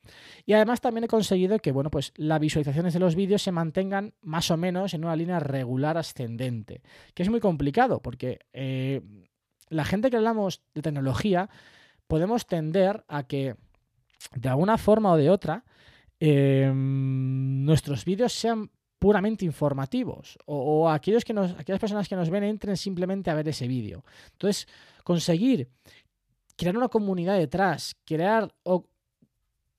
Y 0.45 0.53
además 0.53 0.81
también 0.81 1.03
he 1.03 1.07
conseguido 1.07 1.59
que, 1.59 1.71
bueno, 1.71 1.91
pues 1.91 2.13
las 2.15 2.39
visualizaciones 2.39 2.93
de 2.93 2.99
los 2.99 3.15
vídeos 3.15 3.41
se 3.41 3.51
mantengan 3.51 4.13
más 4.21 4.49
o 4.51 4.57
menos 4.57 4.93
en 4.93 5.05
una 5.05 5.15
línea 5.15 5.39
regular 5.39 5.97
ascendente. 5.97 6.81
Que 7.13 7.23
es 7.23 7.29
muy 7.29 7.39
complicado 7.39 8.01
porque 8.01 8.39
eh, 8.53 9.01
la 9.69 9.85
gente 9.85 10.09
que 10.09 10.17
hablamos 10.17 10.61
de 10.73 10.81
tecnología 10.81 11.49
podemos 12.07 12.45
tender 12.47 13.03
a 13.07 13.23
que 13.23 13.55
de 14.35 14.49
alguna 14.49 14.77
forma 14.77 15.11
o 15.11 15.17
de 15.17 15.29
otra 15.29 15.63
eh, 16.19 16.71
nuestros 16.73 18.05
vídeos 18.05 18.33
sean 18.33 18.71
puramente 19.03 19.43
informativos 19.43 20.37
o, 20.45 20.89
aquellos 20.89 21.25
que 21.25 21.33
nos, 21.33 21.51
aquellas 21.59 21.81
personas 21.81 22.07
que 22.07 22.15
nos 22.15 22.29
ven 22.29 22.45
entren 22.45 22.77
simplemente 22.77 23.29
a 23.29 23.33
ver 23.33 23.49
ese 23.49 23.67
vídeo. 23.67 24.05
Entonces, 24.31 24.65
conseguir 25.03 25.67
crear 26.55 26.77
una 26.77 26.87
comunidad 26.87 27.37
detrás, 27.37 27.97
crear 28.05 28.49
o 28.63 28.85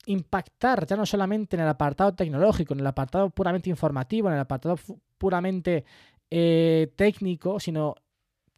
impactar 0.04 0.86
ya 0.86 0.96
no 0.96 1.06
solamente 1.06 1.56
en 1.56 1.62
el 1.62 1.68
apartado 1.68 2.12
tecnológico, 2.12 2.74
en 2.74 2.80
el 2.80 2.86
apartado 2.86 3.30
puramente 3.30 3.70
informativo, 3.70 4.28
en 4.28 4.34
el 4.34 4.40
apartado 4.40 4.76
puramente 5.16 5.86
eh, 6.30 6.92
técnico, 6.94 7.58
sino 7.58 7.94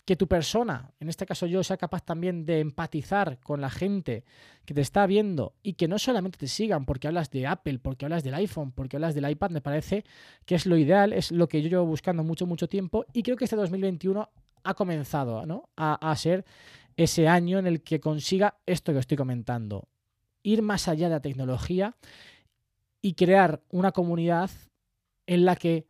que 0.07 0.15
tu 0.15 0.29
persona, 0.29 0.93
en 1.01 1.09
este 1.09 1.27
caso 1.27 1.47
yo, 1.47 1.65
sea 1.65 1.77
capaz 1.77 2.05
también 2.05 2.47
de 2.47 2.61
empatizar 2.61 3.41
con 3.41 3.61
la 3.61 3.71
gente 3.71 4.25
que 4.65 4.73
te 4.73 4.81
está 4.81 5.05
viendo 5.05 5.55
y 5.65 5.73
que 5.73 5.89
no 5.89 5.99
solamente 5.99 6.39
te 6.39 6.47
sigan 6.47 6.87
porque 6.87 7.09
hablas 7.09 7.31
de 7.33 7.49
Apple, 7.49 7.81
porque 7.81 8.05
hablas 8.05 8.23
del 8.23 8.35
iPhone, 8.35 8.71
porque 8.71 8.97
hablas 8.97 9.17
del 9.17 9.29
iPad, 9.29 9.51
me 9.51 9.61
parece 9.61 10.05
que 10.45 10.55
es 10.55 10.65
lo 10.65 10.77
ideal, 10.77 11.13
es 11.13 11.33
lo 11.33 11.49
que 11.49 11.61
yo 11.61 11.69
llevo 11.69 11.87
buscando 11.87 12.23
mucho, 12.23 12.47
mucho 12.47 12.69
tiempo 12.69 13.05
y 13.13 13.25
creo 13.25 13.37
que 13.37 13.45
este 13.45 13.57
2021 13.57 14.31
ha 14.63 14.75
comenzado 14.75 15.45
¿no? 15.45 15.69
a, 15.77 15.95
a 15.95 16.15
ser 16.15 16.45
ese 16.97 17.27
año 17.27 17.59
en 17.59 17.67
el 17.67 17.83
que 17.83 17.99
consiga 17.99 18.59
esto 18.65 18.93
que 18.93 19.01
estoy 19.01 19.17
comentando, 19.17 19.89
ir 20.45 20.63
más 20.63 20.87
allá 20.87 21.09
de 21.09 21.17
la 21.17 21.21
tecnología 21.21 21.97
y 23.03 23.15
crear 23.15 23.61
una 23.71 23.91
comunidad 23.91 24.51
en 25.27 25.45
la 25.45 25.57
que, 25.57 25.89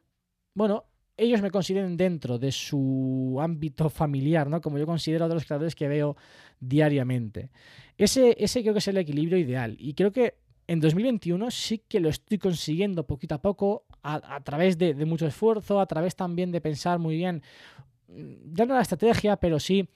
bueno, 0.55 0.87
ellos 1.17 1.41
me 1.43 1.51
consideren 1.51 1.97
dentro 1.97 2.39
de 2.39 2.53
su 2.53 3.39
ámbito 3.41 3.89
familiar, 3.89 4.49
¿no? 4.49 4.61
Como 4.61 4.79
yo 4.79 4.87
considero 4.87 5.29
de 5.29 5.35
los 5.35 5.45
creadores 5.45 5.75
que 5.75 5.89
veo 5.89 6.17
diariamente. 6.61 7.51
Ese, 7.97 8.37
ese 8.39 8.61
creo 8.63 8.75
que 8.75 8.81
es 8.81 8.89
el 8.89 8.99
equilibrio 8.99 9.39
ideal. 9.39 9.77
Y 9.79 9.95
creo 9.95 10.13
que 10.13 10.35
en 10.67 10.81
2021 10.81 11.51
sí 11.51 11.83
que 11.89 12.01
lo 12.01 12.09
estoy 12.09 12.39
consiguiendo 12.39 13.07
poquito 13.07 13.35
a 13.35 13.43
poco, 13.43 13.85
a, 14.03 14.37
a 14.37 14.41
través 14.43 14.77
de, 14.77 14.95
de 14.95 15.05
mucho 15.07 15.27
esfuerzo, 15.27 15.81
a 15.81 15.87
través 15.87 16.17
también 16.17 16.53
de 16.53 16.61
pensar 16.61 16.99
muy 16.99 17.17
bien, 17.17 17.43
mm, 18.09 18.55
ya 18.55 18.67
no 18.67 18.75
la 18.75 18.83
estrategia, 18.83 19.37
pero 19.37 19.59
sí 19.59 19.89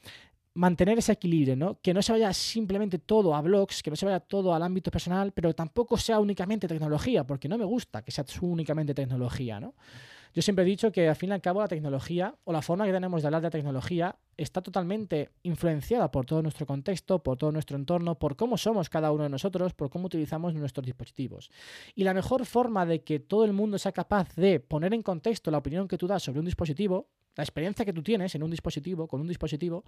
mantener 0.54 0.98
ese 0.98 1.12
equilibrio, 1.12 1.56
¿no? 1.56 1.80
Que 1.80 1.94
no 1.94 2.02
se 2.02 2.12
vaya 2.12 2.32
simplemente 2.32 2.98
todo 2.98 3.34
a 3.34 3.40
blogs, 3.40 3.82
que 3.82 3.90
no 3.90 3.96
se 3.96 4.06
vaya 4.06 4.20
todo 4.20 4.54
al 4.54 4.62
ámbito 4.62 4.90
personal, 4.90 5.32
pero 5.32 5.54
tampoco 5.54 5.96
sea 5.96 6.18
únicamente 6.18 6.66
tecnología, 6.66 7.24
porque 7.24 7.48
no 7.48 7.56
me 7.56 7.64
gusta 7.64 8.02
que 8.02 8.10
sea 8.10 8.24
únicamente 8.40 8.94
tecnología, 8.94 9.60
¿no? 9.60 9.74
Yo 10.32 10.42
siempre 10.42 10.64
he 10.64 10.66
dicho 10.66 10.92
que 10.92 11.08
al 11.08 11.16
fin 11.16 11.30
y 11.30 11.32
al 11.32 11.40
cabo 11.40 11.60
la 11.60 11.68
tecnología 11.68 12.34
o 12.44 12.52
la 12.52 12.62
forma 12.62 12.87
que 12.87 12.92
tenemos 12.92 13.22
de 13.22 13.28
hablar 13.28 13.42
de 13.42 13.50
tecnología 13.50 14.16
está 14.37 14.62
totalmente 14.62 15.30
influenciada 15.42 16.10
por 16.10 16.25
todo 16.25 16.40
nuestro 16.40 16.66
contexto, 16.66 17.22
por 17.22 17.37
todo 17.37 17.50
nuestro 17.50 17.76
entorno, 17.76 18.18
por 18.18 18.37
cómo 18.37 18.56
somos 18.56 18.88
cada 18.88 19.10
uno 19.10 19.25
de 19.25 19.28
nosotros, 19.28 19.75
por 19.75 19.90
cómo 19.90 20.06
utilizamos 20.06 20.54
nuestros 20.54 20.87
dispositivos. 20.87 21.50
Y 21.94 22.04
la 22.04 22.14
mejor 22.14 22.46
forma 22.46 22.87
de 22.87 23.02
que 23.02 23.18
todo 23.18 23.44
el 23.44 23.52
mundo 23.52 23.78
sea 23.78 23.92
capaz 23.92 24.34
de 24.37 24.60
poner 24.60 24.94
en 24.94 25.02
contexto 25.02 25.50
la 25.50 25.58
opinión 25.58 25.88
que 25.88 25.99
tú 25.99 26.06
das 26.06 26.22
sobre 26.22 26.38
un 26.38 26.46
dispositivo, 26.46 27.08
la 27.37 27.44
experiencia 27.44 27.84
que 27.84 27.92
tú 27.92 28.02
tienes 28.02 28.34
en 28.34 28.42
un 28.42 28.50
dispositivo, 28.50 29.08
con 29.08 29.20
un 29.20 29.28
dispositivo, 29.28 29.84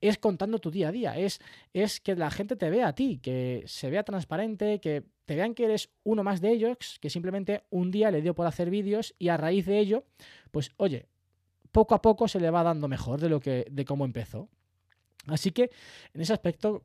es 0.00 0.18
contando 0.18 0.58
tu 0.58 0.70
día 0.70 0.88
a 0.88 0.92
día, 0.92 1.18
es, 1.18 1.40
es 1.72 2.00
que 2.00 2.14
la 2.14 2.30
gente 2.30 2.56
te 2.56 2.70
vea 2.70 2.88
a 2.88 2.94
ti, 2.94 3.18
que 3.22 3.62
se 3.66 3.90
vea 3.90 4.02
transparente, 4.02 4.80
que 4.80 5.04
te 5.28 5.36
vean 5.36 5.54
que 5.54 5.66
eres 5.66 5.90
uno 6.04 6.24
más 6.24 6.40
de 6.40 6.50
ellos, 6.50 6.98
que 7.02 7.10
simplemente 7.10 7.62
un 7.68 7.90
día 7.90 8.10
le 8.10 8.22
dio 8.22 8.34
por 8.34 8.46
hacer 8.46 8.70
vídeos 8.70 9.14
y 9.18 9.28
a 9.28 9.36
raíz 9.36 9.66
de 9.66 9.78
ello, 9.78 10.06
pues 10.50 10.72
oye, 10.78 11.06
poco 11.70 11.94
a 11.94 12.00
poco 12.00 12.28
se 12.28 12.40
le 12.40 12.48
va 12.48 12.62
dando 12.62 12.88
mejor 12.88 13.20
de 13.20 13.28
lo 13.28 13.38
que 13.38 13.66
de 13.70 13.84
cómo 13.84 14.06
empezó. 14.06 14.48
Así 15.26 15.50
que 15.50 15.70
en 16.14 16.22
ese 16.22 16.32
aspecto 16.32 16.82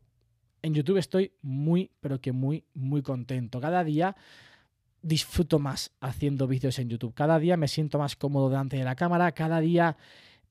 en 0.61 0.73
YouTube 0.73 0.97
estoy 0.97 1.31
muy 1.41 1.89
pero 2.01 2.19
que 2.19 2.33
muy 2.33 2.65
muy 2.73 3.01
contento. 3.01 3.61
Cada 3.61 3.81
día 3.85 4.13
disfruto 5.01 5.57
más 5.57 5.93
haciendo 6.01 6.45
vídeos 6.45 6.77
en 6.79 6.89
YouTube. 6.89 7.13
Cada 7.13 7.39
día 7.39 7.55
me 7.55 7.69
siento 7.69 7.97
más 7.97 8.17
cómodo 8.17 8.49
delante 8.49 8.75
de 8.75 8.83
la 8.83 8.97
cámara, 8.97 9.31
cada 9.31 9.61
día 9.61 9.95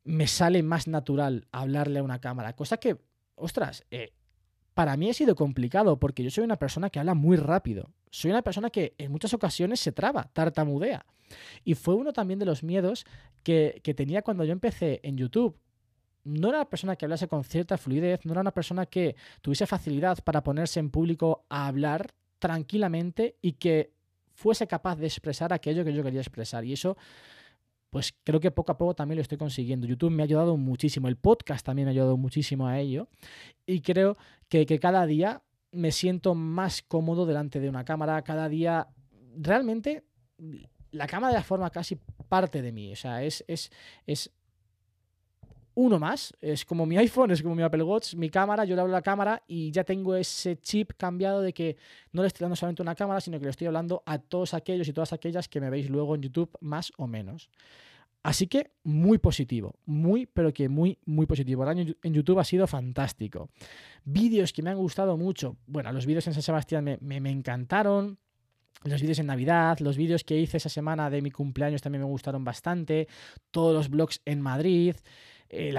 me 0.02 0.26
sale 0.28 0.62
más 0.62 0.88
natural 0.88 1.46
hablarle 1.52 1.98
a 1.98 2.02
una 2.02 2.22
cámara, 2.22 2.56
cosa 2.56 2.78
que, 2.78 2.96
ostras, 3.34 3.84
eh, 3.90 4.14
para 4.74 4.96
mí 4.96 5.10
ha 5.10 5.14
sido 5.14 5.34
complicado 5.34 5.98
porque 5.98 6.22
yo 6.22 6.30
soy 6.30 6.44
una 6.44 6.56
persona 6.56 6.90
que 6.90 6.98
habla 6.98 7.14
muy 7.14 7.36
rápido. 7.36 7.90
Soy 8.10 8.30
una 8.30 8.42
persona 8.42 8.70
que 8.70 8.94
en 8.98 9.10
muchas 9.10 9.34
ocasiones 9.34 9.80
se 9.80 9.92
traba, 9.92 10.30
tartamudea. 10.32 11.04
Y 11.64 11.74
fue 11.74 11.94
uno 11.94 12.12
también 12.12 12.38
de 12.38 12.46
los 12.46 12.62
miedos 12.62 13.04
que, 13.42 13.80
que 13.82 13.94
tenía 13.94 14.22
cuando 14.22 14.44
yo 14.44 14.52
empecé 14.52 15.00
en 15.02 15.16
YouTube. 15.16 15.56
No 16.24 16.48
era 16.48 16.58
una 16.58 16.70
persona 16.70 16.96
que 16.96 17.04
hablase 17.04 17.28
con 17.28 17.42
cierta 17.42 17.78
fluidez, 17.78 18.24
no 18.24 18.32
era 18.32 18.42
una 18.42 18.52
persona 18.52 18.86
que 18.86 19.16
tuviese 19.40 19.66
facilidad 19.66 20.18
para 20.22 20.42
ponerse 20.42 20.78
en 20.78 20.90
público 20.90 21.44
a 21.48 21.66
hablar 21.66 22.14
tranquilamente 22.38 23.36
y 23.40 23.52
que 23.52 23.92
fuese 24.34 24.66
capaz 24.66 24.96
de 24.96 25.06
expresar 25.06 25.52
aquello 25.52 25.84
que 25.84 25.92
yo 25.92 26.02
quería 26.02 26.20
expresar. 26.20 26.64
Y 26.64 26.72
eso, 26.72 26.96
pues 27.92 28.14
creo 28.24 28.40
que 28.40 28.50
poco 28.50 28.72
a 28.72 28.78
poco 28.78 28.94
también 28.94 29.16
lo 29.16 29.22
estoy 29.22 29.36
consiguiendo. 29.36 29.86
YouTube 29.86 30.10
me 30.10 30.22
ha 30.22 30.24
ayudado 30.24 30.56
muchísimo, 30.56 31.08
el 31.08 31.16
podcast 31.16 31.64
también 31.66 31.84
me 31.84 31.90
ha 31.90 31.92
ayudado 31.92 32.16
muchísimo 32.16 32.66
a 32.66 32.80
ello. 32.80 33.06
Y 33.66 33.82
creo 33.82 34.16
que, 34.48 34.64
cada 34.80 35.04
día 35.04 35.42
me 35.72 35.92
siento 35.92 36.34
más 36.34 36.80
cómodo 36.80 37.26
delante 37.26 37.60
de 37.60 37.68
una 37.68 37.84
cámara, 37.84 38.22
cada 38.22 38.48
día 38.48 38.88
realmente 39.36 40.04
la 40.90 41.06
cámara 41.06 41.34
ya 41.34 41.42
forma 41.42 41.68
casi 41.68 41.96
parte 42.30 42.62
de 42.62 42.72
mí. 42.72 42.90
O 42.94 42.96
sea, 42.96 43.24
es, 43.24 43.44
es, 43.46 43.70
es 44.06 44.32
uno 45.74 45.98
más. 45.98 46.34
Es 46.40 46.64
como 46.64 46.86
mi 46.86 46.96
iPhone, 46.98 47.30
es 47.30 47.42
como 47.42 47.54
mi 47.54 47.62
Apple 47.62 47.82
Watch, 47.82 48.14
mi 48.14 48.30
cámara, 48.30 48.64
yo 48.64 48.74
le 48.74 48.82
hablo 48.82 48.94
a 48.94 48.98
la 48.98 49.02
cámara 49.02 49.42
y 49.46 49.70
ya 49.70 49.84
tengo 49.84 50.14
ese 50.14 50.56
chip 50.60 50.92
cambiado 50.96 51.40
de 51.40 51.52
que 51.52 51.76
no 52.12 52.22
le 52.22 52.28
estoy 52.28 52.44
dando 52.44 52.56
solamente 52.56 52.82
una 52.82 52.94
cámara, 52.94 53.20
sino 53.20 53.38
que 53.38 53.44
le 53.44 53.50
estoy 53.50 53.66
hablando 53.66 54.02
a 54.06 54.18
todos 54.18 54.54
aquellos 54.54 54.88
y 54.88 54.92
todas 54.92 55.12
aquellas 55.12 55.48
que 55.48 55.60
me 55.60 55.70
veis 55.70 55.88
luego 55.90 56.14
en 56.14 56.22
YouTube, 56.22 56.50
más 56.60 56.92
o 56.96 57.06
menos. 57.06 57.50
Así 58.22 58.46
que 58.46 58.70
muy 58.84 59.18
positivo, 59.18 59.74
muy, 59.84 60.26
pero 60.26 60.52
que 60.52 60.68
muy, 60.68 60.98
muy 61.04 61.26
positivo. 61.26 61.64
El 61.64 61.68
año 61.68 61.94
en 62.02 62.14
YouTube 62.14 62.38
ha 62.38 62.44
sido 62.44 62.68
fantástico. 62.68 63.50
Vídeos 64.04 64.52
que 64.52 64.62
me 64.62 64.70
han 64.70 64.78
gustado 64.78 65.16
mucho. 65.16 65.56
Bueno, 65.66 65.92
los 65.92 66.06
vídeos 66.06 66.26
en 66.28 66.34
San 66.34 66.42
Sebastián 66.42 66.84
me, 66.84 66.98
me, 67.00 67.20
me 67.20 67.30
encantaron. 67.30 68.18
Los 68.84 69.00
vídeos 69.00 69.18
en 69.18 69.26
Navidad, 69.26 69.78
los 69.78 69.96
vídeos 69.96 70.24
que 70.24 70.38
hice 70.38 70.56
esa 70.56 70.68
semana 70.68 71.10
de 71.10 71.22
mi 71.22 71.30
cumpleaños 71.30 71.82
también 71.82 72.02
me 72.02 72.08
gustaron 72.08 72.44
bastante. 72.44 73.08
Todos 73.50 73.74
los 73.74 73.88
blogs 73.88 74.20
en 74.24 74.40
Madrid. 74.40 74.94
Eh, 75.52 75.72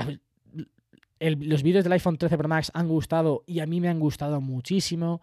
los 1.36 1.63
vídeos 1.63 1.84
del 1.84 1.94
iPhone 1.94 2.18
13 2.18 2.38
Pro 2.38 2.48
Max 2.48 2.72
han 2.74 2.88
gustado 2.88 3.44
y 3.48 3.60
a 3.60 3.65
mí 3.65 3.80
me 3.82 3.89
han 3.89 4.00
gustado 4.00 4.39
muchísimo. 4.42 5.22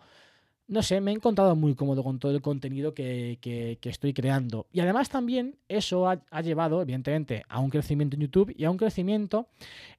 No 0.66 0.82
sé, 0.82 1.00
me 1.00 1.10
he 1.10 1.14
encontrado 1.14 1.56
muy 1.56 1.74
cómodo 1.74 2.04
con 2.04 2.18
todo 2.18 2.32
el 2.32 2.40
contenido 2.42 2.94
que, 2.94 3.38
que- 3.40 3.78
estoy 3.88 4.12
creando. 4.14 4.66
Y 4.72 4.80
además 4.80 5.08
también 5.08 5.56
eso 5.68 6.08
ha, 6.08 6.22
ha 6.30 6.40
llevado, 6.42 6.80
evidentemente, 6.80 7.42
a 7.48 7.58
un 7.58 7.70
crecimiento 7.70 8.14
en 8.16 8.22
YouTube 8.22 8.54
y 8.56 8.64
a 8.64 8.70
un 8.70 8.76
crecimiento 8.76 9.48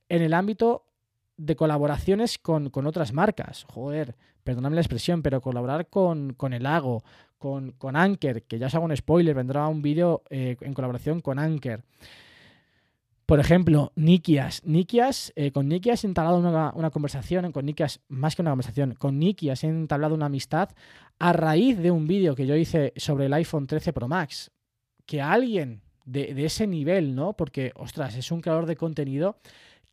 en 0.08 0.22
el 0.22 0.34
ámbito 0.34 0.86
de 1.38 1.56
colaboraciones 1.56 2.38
con, 2.38 2.70
con 2.70 2.88
otras 2.88 3.12
marcas. 3.14 3.66
Joder, 3.66 4.16
perdonadme 4.44 4.76
la 4.76 4.82
expresión, 4.82 5.22
pero 5.22 5.42
colaborar 5.42 5.88
con, 5.88 6.34
con 6.34 6.54
el 6.54 6.64
Lago, 6.64 7.04
con, 7.38 7.72
con 7.74 7.96
Anker, 7.98 8.44
que 8.44 8.58
ya 8.58 8.68
os 8.68 8.76
hago 8.76 8.86
un 8.86 8.96
spoiler, 8.96 9.36
vendrá 9.36 9.68
un 9.68 9.82
vídeo 9.82 10.24
eh, 10.30 10.56
en 10.62 10.74
colaboración 10.74 11.20
con 11.22 11.38
Anker. 11.38 11.84
Por 13.32 13.40
ejemplo, 13.40 13.94
Nikias. 13.96 14.62
Nikias, 14.66 15.32
eh, 15.38 15.54
con 15.54 15.70
Nikias 15.70 16.04
he 16.04 16.08
entablado 16.08 16.38
una, 16.40 16.74
una 16.76 16.90
conversación, 16.90 17.50
con 17.54 17.66
Nikias, 17.66 18.02
más 18.10 18.36
que 18.36 18.42
una 18.42 18.52
conversación, 18.52 18.94
con 18.96 19.20
Nikias 19.20 19.64
he 19.64 19.68
entablado 19.70 20.16
una 20.16 20.26
amistad 20.26 20.72
a 21.18 21.32
raíz 21.32 21.78
de 21.78 21.92
un 21.92 22.08
vídeo 22.08 22.36
que 22.36 22.46
yo 22.46 22.58
hice 22.58 22.92
sobre 22.98 23.28
el 23.28 23.34
iPhone 23.34 23.68
13 23.68 23.94
Pro 23.94 24.10
Max. 24.10 24.52
Que 25.06 25.22
alguien 25.22 25.82
de, 26.04 26.34
de 26.34 26.44
ese 26.44 26.68
nivel, 26.68 27.16
¿no? 27.16 27.32
Porque, 27.38 27.72
ostras, 27.76 28.18
es 28.18 28.34
un 28.34 28.42
creador 28.42 28.66
de 28.66 28.76
contenido 28.76 29.38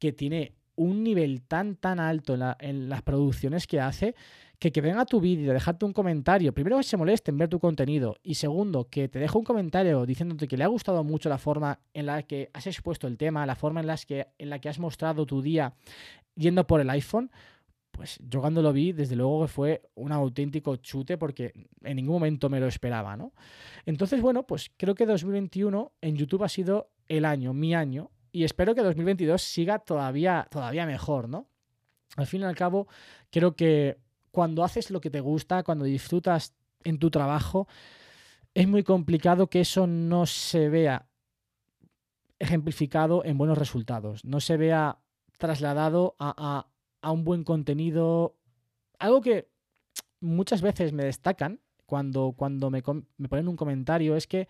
que 0.01 0.13
tiene 0.13 0.57
un 0.75 1.05
nivel 1.05 1.43
tan, 1.43 1.77
tan 1.77 2.01
alto 2.01 2.35
en, 2.35 2.41
la- 2.41 2.57
en 2.59 2.89
las 2.89 3.03
producciones 3.03 3.69
que 3.69 3.79
hace, 3.81 4.17
que 4.59 4.73
que 4.73 4.81
venga 4.81 5.07
tu 5.07 5.21
vídeo, 5.21 5.53
dejarte 5.53 5.85
un 5.85 5.93
comentario, 5.93 6.53
primero 6.53 6.79
que 6.79 6.83
se 6.83 6.97
moleste 6.97 7.31
en 7.31 7.39
ver 7.39 7.49
tu 7.49 7.61
contenido 7.61 8.17
y 8.23 8.35
segundo 8.35 8.89
que 8.91 9.09
te 9.09 9.19
deje 9.19 9.39
un 9.39 9.45
comentario 9.45 10.05
diciéndote 10.05 10.49
que 10.49 10.57
le 10.57 10.65
ha 10.65 10.69
gustado 10.69 11.05
mucho 11.05 11.29
la 11.29 11.39
forma 11.39 11.81
en 11.95 12.07
la 12.07 12.23
que 12.25 12.51
has 12.53 12.67
expuesto 12.67 13.07
el 13.07 13.17
tema, 13.17 13.47
la 13.47 13.55
forma 13.55 13.81
en, 13.81 13.87
las 13.87 14.05
que, 14.05 14.29
en 14.37 14.51
la 14.51 14.59
que 14.59 14.69
has 14.69 14.79
mostrado 14.79 15.27
tu 15.27 15.43
día 15.43 15.75
yendo 16.35 16.67
por 16.67 16.81
el 16.81 16.91
iPhone, 16.91 17.31
pues 17.93 18.19
yo 18.21 18.41
cuando 18.41 18.63
lo 18.63 18.73
vi, 18.73 18.93
desde 18.93 19.17
luego 19.17 19.43
que 19.43 19.49
fue 19.49 19.83
un 19.95 20.13
auténtico 20.13 20.77
chute 20.77 21.19
porque 21.19 21.53
en 21.83 21.97
ningún 21.97 22.15
momento 22.15 22.49
me 22.49 22.61
lo 22.61 22.67
esperaba, 22.67 23.17
¿no? 23.17 23.33
Entonces, 23.87 24.21
bueno, 24.21 24.45
pues 24.45 24.71
creo 24.77 24.95
que 24.95 25.07
2021 25.07 25.93
en 26.01 26.17
YouTube 26.17 26.45
ha 26.45 26.49
sido 26.49 26.91
el 27.07 27.25
año, 27.25 27.53
mi 27.55 27.75
año, 27.75 28.11
y 28.31 28.45
espero 28.45 28.75
que 28.75 28.83
2022 28.83 29.41
siga 29.41 29.79
todavía, 29.79 30.47
todavía 30.51 30.87
mejor, 30.87 31.29
¿no? 31.29 31.49
Al 32.17 32.27
fin 32.27 32.43
y 32.43 32.45
al 32.45 32.57
cabo, 32.57 32.89
creo 33.31 33.57
que 33.57 33.99
cuando 34.39 34.63
haces 34.63 34.93
lo 34.93 35.01
que 35.01 35.11
te 35.11 35.19
gusta, 35.19 35.65
cuando 35.65 35.85
disfrutas 35.85 36.55
en 36.85 37.01
tu 37.01 37.11
trabajo, 37.11 37.67
es 38.55 38.69
muy 38.69 38.85
complicado 38.85 39.49
que 39.49 39.63
eso 39.63 39.89
no 39.89 40.27
se 40.27 40.69
vea 40.69 41.09
ejemplificado 42.39 43.25
en 43.25 43.37
buenos 43.37 43.59
resultados, 43.59 44.25
no 44.25 44.39
se 44.39 44.57
vea 44.57 45.01
trasladado 45.39 46.15
a, 46.21 46.69
un 47.03 47.25
buen 47.25 47.43
contenido. 47.43 48.37
Algo 49.01 49.23
que 49.23 49.49
muchas 50.21 50.63
veces 50.63 50.93
me 50.93 51.03
destacan 51.03 51.59
cuando, 51.85 52.33
cuando 52.37 52.71
me 52.71 52.81
ponen 52.81 53.49
un 53.49 53.57
comentario 53.57 54.15
es 54.15 54.29
que 54.29 54.47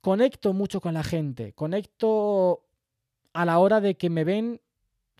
conecto 0.00 0.52
mucho 0.52 0.80
con 0.80 0.94
la 0.94 1.02
gente, 1.02 1.52
conecto 1.54 2.62
a 3.32 3.44
la 3.44 3.58
hora 3.58 3.80
de 3.80 3.96
que 3.96 4.08
me 4.08 4.22
ven 4.22 4.60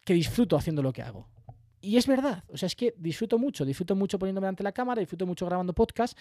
que 0.05 0.15
disfruto 0.15 0.57
haciendo 0.57 0.81
lo 0.81 0.93
que 0.93 1.03
hago. 1.03 1.30
Y 1.81 1.97
es 1.97 2.07
verdad, 2.07 2.45
o 2.49 2.57
sea, 2.57 2.67
es 2.67 2.77
que 2.77 2.95
disfruto 2.99 3.39
mucho, 3.39 3.65
disfruto 3.65 3.97
mucho 3.97 4.19
poniéndome 4.19 4.49
ante 4.49 4.63
la 4.63 4.73
cámara, 4.73 5.01
disfruto 5.01 5.27
mucho 5.27 5.47
grabando 5.47 5.73
podcast 5.73 6.17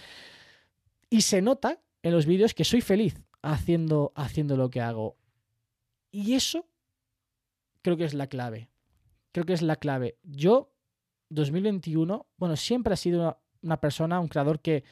y 1.09 1.21
se 1.21 1.41
nota 1.41 1.81
en 2.01 2.13
los 2.13 2.25
vídeos 2.25 2.53
que 2.53 2.63
soy 2.63 2.81
feliz 2.81 3.21
haciendo, 3.41 4.13
haciendo 4.15 4.55
lo 4.55 4.69
que 4.69 4.81
hago. 4.81 5.17
Y 6.11 6.33
eso 6.33 6.65
creo 7.81 7.97
que 7.97 8.05
es 8.05 8.13
la 8.13 8.27
clave. 8.27 8.69
Creo 9.31 9.45
que 9.45 9.53
es 9.53 9.61
la 9.61 9.75
clave. 9.75 10.17
Yo, 10.23 10.71
2021, 11.29 12.25
bueno, 12.37 12.55
siempre 12.55 12.93
he 12.93 12.97
sido 12.97 13.21
una, 13.21 13.37
una 13.61 13.81
persona, 13.81 14.19
un 14.19 14.27
creador 14.27 14.61
que, 14.61 14.83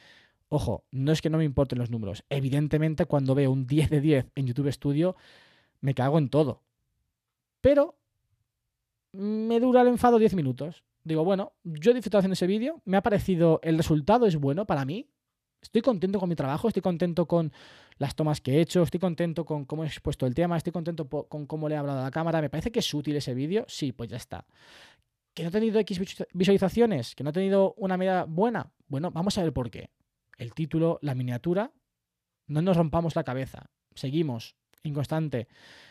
ojo, 0.48 0.84
no 0.90 1.12
es 1.12 1.22
que 1.22 1.30
no 1.30 1.38
me 1.38 1.44
importen 1.44 1.78
los 1.78 1.90
números. 1.90 2.24
Evidentemente, 2.28 3.06
cuando 3.06 3.34
veo 3.34 3.50
un 3.50 3.66
10 3.66 3.90
de 3.90 4.00
10 4.00 4.26
en 4.34 4.46
YouTube 4.46 4.72
Studio, 4.72 5.16
me 5.80 5.94
cago 5.94 6.18
en 6.18 6.28
todo. 6.28 6.62
Pero 7.60 7.98
me 9.12 9.60
dura 9.60 9.82
el 9.82 9.88
enfado 9.88 10.18
10 10.18 10.34
minutos. 10.34 10.84
Digo, 11.04 11.24
bueno, 11.24 11.52
yo 11.64 11.90
he 11.90 11.94
disfrutado 11.94 12.20
haciendo 12.20 12.34
ese 12.34 12.46
vídeo, 12.46 12.82
me 12.84 12.96
ha 12.96 13.02
parecido, 13.02 13.60
el 13.62 13.76
resultado 13.76 14.26
es 14.26 14.36
bueno 14.36 14.66
para 14.66 14.84
mí. 14.84 15.08
Estoy 15.60 15.82
contento 15.82 16.20
con 16.20 16.28
mi 16.28 16.36
trabajo, 16.36 16.68
estoy 16.68 16.82
contento 16.82 17.26
con 17.26 17.52
las 17.96 18.14
tomas 18.14 18.40
que 18.40 18.52
he 18.56 18.60
hecho, 18.60 18.82
estoy 18.82 19.00
contento 19.00 19.44
con 19.44 19.64
cómo 19.64 19.82
he 19.82 19.86
expuesto 19.88 20.24
el 20.26 20.34
tema, 20.34 20.56
estoy 20.56 20.72
contento 20.72 21.08
con 21.08 21.46
cómo 21.46 21.68
le 21.68 21.74
he 21.74 21.78
hablado 21.78 22.00
a 22.00 22.04
la 22.04 22.10
cámara. 22.12 22.40
¿Me 22.40 22.48
parece 22.50 22.70
que 22.70 22.78
es 22.78 22.94
útil 22.94 23.16
ese 23.16 23.34
vídeo? 23.34 23.64
Sí, 23.66 23.90
pues 23.92 24.08
ya 24.10 24.18
está. 24.18 24.46
¿Que 25.34 25.42
no 25.42 25.48
ha 25.48 25.52
tenido 25.52 25.80
X 25.80 26.00
visu- 26.00 26.26
visualizaciones? 26.32 27.14
¿Que 27.16 27.24
no 27.24 27.30
ha 27.30 27.32
tenido 27.32 27.74
una 27.76 27.96
media 27.96 28.24
buena? 28.24 28.70
Bueno, 28.86 29.10
vamos 29.10 29.36
a 29.38 29.42
ver 29.42 29.52
por 29.52 29.70
qué. 29.70 29.90
El 30.36 30.54
título, 30.54 30.98
la 31.02 31.14
miniatura, 31.16 31.72
no 32.46 32.62
nos 32.62 32.76
rompamos 32.76 33.16
la 33.16 33.24
cabeza. 33.24 33.70
Seguimos 33.94 34.54
en 34.84 34.94
constante 34.94 35.48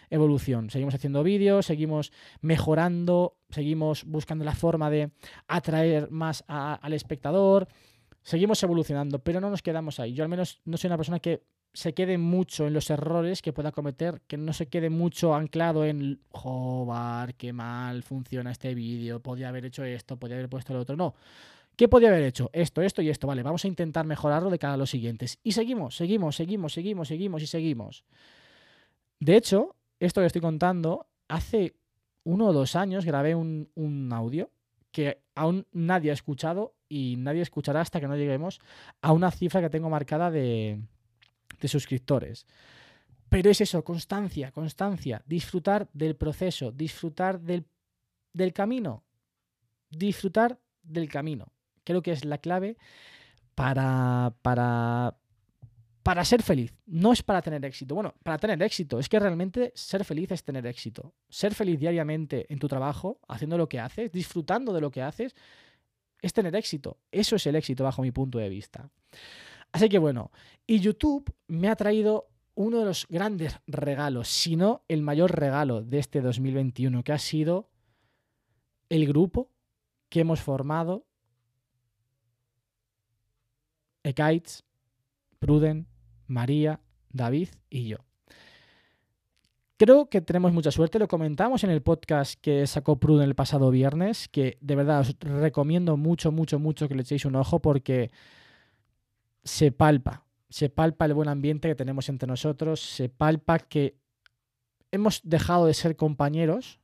evolución. 0.10 0.70
Seguimos 0.70 0.96
haciendo 0.96 1.24
vídeos, 1.24 1.66
seguimos 1.66 2.12
mejorando, 2.42 3.38
seguimos 3.50 4.06
buscando 4.06 4.46
la 4.46 4.56
forma 4.56 4.90
de 4.90 5.12
atraer 5.48 6.10
más 6.12 6.44
al 6.48 6.94
espectador, 6.94 7.68
seguimos 8.24 8.62
evolucionando, 8.64 9.20
pero 9.20 9.42
no 9.42 9.50
nos 9.50 9.62
quedamos 9.62 10.00
ahí. 10.00 10.14
Yo 10.14 10.24
al 10.24 10.30
menos 10.30 10.62
no 10.66 10.78
soy 10.78 10.88
una 10.88 10.98
persona 10.98 11.20
que 11.20 11.44
se 11.74 11.94
quede 11.94 12.18
mucho 12.18 12.66
en 12.66 12.74
los 12.74 12.90
errores 12.90 13.42
que 13.42 13.54
pueda 13.54 13.72
cometer, 13.72 14.22
que 14.28 14.38
no 14.38 14.54
se 14.54 14.68
quede 14.68 14.90
mucho 14.90 15.36
anclado 15.36 15.86
en, 15.86 16.20
joder, 16.30 17.36
qué 17.36 17.54
mal 17.54 18.02
funciona 18.02 18.52
este 18.52 18.74
vídeo, 18.74 19.22
podía 19.22 19.50
haber 19.50 19.66
hecho 19.66 19.84
esto, 19.84 20.18
podía 20.18 20.38
haber 20.38 20.50
puesto 20.50 20.74
lo 20.74 20.80
otro. 20.80 20.96
No. 20.96 21.14
¿Qué 21.76 21.88
podía 21.88 22.10
haber 22.10 22.24
hecho? 22.24 22.50
Esto, 22.54 22.82
esto 22.82 23.04
y 23.04 23.10
esto. 23.10 23.28
Vale, 23.28 23.44
vamos 23.44 23.64
a 23.64 23.68
intentar 23.68 24.08
mejorarlo 24.08 24.50
de 24.50 24.58
cara 24.58 24.74
a 24.74 24.78
los 24.78 24.90
siguientes. 24.90 25.38
Y 25.44 25.52
seguimos, 25.52 25.96
seguimos, 25.96 26.36
seguimos, 26.36 26.74
seguimos, 26.74 27.08
seguimos 27.08 27.44
y 27.44 27.48
seguimos. 27.48 28.04
De 29.20 29.36
hecho, 29.36 29.76
esto 30.00 30.22
que 30.22 30.28
estoy 30.28 30.42
contando, 30.42 31.08
hace 31.28 31.76
uno 32.24 32.48
o 32.48 32.54
dos 32.54 32.76
años 32.76 33.06
grabé 33.06 33.36
un, 33.36 33.70
un 33.76 34.12
audio 34.14 34.52
que 34.92 35.22
aún 35.36 35.66
nadie 35.72 36.12
ha 36.12 36.14
escuchado 36.14 36.76
y 36.90 37.16
nadie 37.18 37.42
escuchará 37.42 37.82
hasta 37.82 38.00
que 38.00 38.08
no 38.08 38.16
lleguemos 38.16 38.60
a 39.02 39.12
una 39.12 39.32
cifra 39.32 39.62
que 39.62 39.70
tengo 39.70 39.90
marcada 39.90 40.32
de, 40.32 40.82
de 41.60 41.68
suscriptores. 41.68 42.46
Pero 43.30 43.50
es 43.50 43.62
eso, 43.62 43.84
constancia, 43.84 44.52
constancia, 44.52 45.22
disfrutar 45.26 45.90
del 45.94 46.16
proceso, 46.16 46.72
disfrutar 46.72 47.40
del, 47.42 47.66
del 48.34 48.54
camino, 48.54 49.04
disfrutar 49.90 50.60
del 50.82 51.10
camino. 51.10 51.52
Creo 51.84 52.02
que 52.02 52.12
es 52.12 52.24
la 52.24 52.38
clave 52.38 52.78
para, 53.54 54.34
para, 54.42 55.18
para 56.08 56.24
ser 56.24 56.42
feliz. 56.42 56.74
No 56.86 57.12
es 57.12 57.22
para 57.22 57.42
tener 57.42 57.66
éxito. 57.66 57.94
Bueno, 57.94 58.14
para 58.24 58.38
tener 58.38 58.64
éxito. 58.64 58.98
Es 58.98 59.10
que 59.10 59.20
realmente 59.20 59.74
ser 59.76 60.06
feliz 60.06 60.32
es 60.32 60.42
tener 60.42 60.66
éxito. 60.66 61.14
Ser 61.28 61.54
feliz 61.54 61.78
diariamente 61.78 62.46
en 62.48 62.60
tu 62.60 62.70
trabajo, 62.70 63.20
haciendo 63.28 63.58
lo 63.58 63.68
que 63.68 63.82
haces, 63.82 64.10
disfrutando 64.14 64.72
de 64.72 64.80
lo 64.80 64.90
que 64.90 65.02
haces, 65.02 65.36
es 66.22 66.32
tener 66.32 66.56
éxito. 66.56 66.98
Eso 67.12 67.36
es 67.36 67.46
el 67.46 67.58
éxito 67.58 67.84
bajo 67.84 68.02
mi 68.02 68.12
punto 68.12 68.38
de 68.40 68.48
vista. 68.48 68.90
Así 69.74 69.90
que 69.90 70.00
bueno, 70.00 70.32
y 70.66 70.80
YouTube 70.80 71.30
me 71.48 71.68
ha 71.68 71.76
traído 71.76 72.30
uno 72.56 72.80
de 72.80 72.86
los 72.86 73.06
grandes 73.10 73.60
regalos, 73.68 74.30
si 74.30 74.56
no 74.56 74.86
el 74.88 75.02
mayor 75.02 75.38
regalo 75.38 75.82
de 75.82 76.00
este 76.00 76.22
2021, 76.22 77.04
que 77.04 77.12
ha 77.12 77.20
sido 77.20 77.70
el 78.88 79.06
grupo 79.08 79.52
que 80.08 80.22
hemos 80.22 80.40
formado 80.40 81.06
Ekaitz, 84.04 84.64
Pruden, 85.40 85.86
María, 86.28 86.80
David 87.10 87.50
y 87.70 87.88
yo. 87.88 87.98
Creo 89.78 90.10
que 90.10 90.22
tenemos 90.22 90.54
mucha 90.54 90.72
suerte, 90.72 90.98
lo 90.98 91.08
comentamos 91.08 91.64
en 91.64 91.70
el 91.70 91.84
podcast 91.84 92.40
que 92.42 92.66
sacó 92.66 93.00
Pruden 93.00 93.28
el 93.28 93.36
pasado 93.36 93.70
viernes, 93.70 94.28
que 94.28 94.58
de 94.60 94.76
verdad 94.76 95.02
os 95.02 95.16
recomiendo 95.20 95.98
mucho, 95.98 96.32
mucho, 96.32 96.58
mucho 96.58 96.88
que 96.88 96.96
le 96.96 97.04
echéis 97.04 97.26
un 97.26 97.36
ojo 97.36 97.60
porque 97.62 98.10
se 99.44 99.72
palpa, 99.72 100.26
se 100.50 100.70
palpa 100.70 101.06
el 101.06 101.14
buen 101.14 101.30
ambiente 101.30 101.68
que 101.68 101.76
tenemos 101.76 102.10
entre 102.10 102.28
nosotros, 102.28 102.80
se 102.80 103.08
palpa 103.08 103.60
que 103.60 103.96
hemos 104.92 105.22
dejado 105.24 105.68
de 105.68 105.76
ser 105.76 105.96
compañeros, 105.96 106.80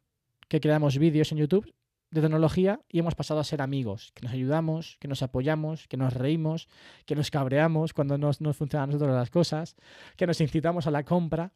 que 0.48 0.60
creamos 0.60 1.00
vídeos 1.00 1.32
en 1.32 1.40
YouTube 1.40 1.74
de 2.14 2.22
tecnología 2.22 2.80
y 2.90 3.00
hemos 3.00 3.16
pasado 3.16 3.40
a 3.40 3.44
ser 3.44 3.62
amigos, 3.62 4.12
que 4.14 4.22
nos 4.22 4.34
ayudamos, 4.34 4.98
que 5.00 5.08
nos 5.08 5.24
apoyamos, 5.24 5.88
que 5.88 5.98
nos 5.98 6.14
reímos, 6.14 6.68
que 7.06 7.16
nos 7.16 7.32
cabreamos 7.32 7.94
cuando 7.94 8.18
no 8.20 8.32
nos 8.40 8.58
funcionan 8.58 8.84
a 8.84 8.94
nosotros 8.94 9.16
las 9.16 9.32
cosas, 9.32 9.76
que 10.16 10.28
nos 10.28 10.40
incitamos 10.40 10.86
a 10.86 10.92
la 10.92 11.04
compra. 11.04 11.52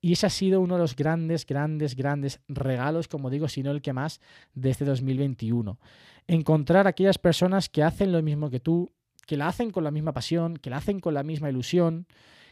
Y 0.00 0.12
ese 0.12 0.26
ha 0.26 0.30
sido 0.30 0.60
uno 0.60 0.74
de 0.74 0.80
los 0.80 0.96
grandes, 0.96 1.46
grandes, 1.46 1.94
grandes 1.94 2.40
regalos, 2.48 3.06
como 3.06 3.30
digo, 3.30 3.46
si 3.48 3.62
no 3.62 3.70
el 3.70 3.82
que 3.82 3.92
más, 3.92 4.20
de 4.54 4.70
este 4.70 4.84
2021. 4.84 5.78
Encontrar 6.26 6.88
aquellas 6.88 7.18
personas 7.18 7.68
que 7.68 7.84
hacen 7.84 8.10
lo 8.10 8.20
mismo 8.20 8.50
que 8.50 8.58
tú, 8.58 8.92
que 9.26 9.36
la 9.36 9.46
hacen 9.46 9.70
con 9.70 9.84
la 9.84 9.92
misma 9.92 10.12
pasión, 10.12 10.56
que 10.56 10.70
la 10.70 10.78
hacen 10.78 10.98
con 10.98 11.14
la 11.14 11.22
misma 11.22 11.48
ilusión 11.48 12.08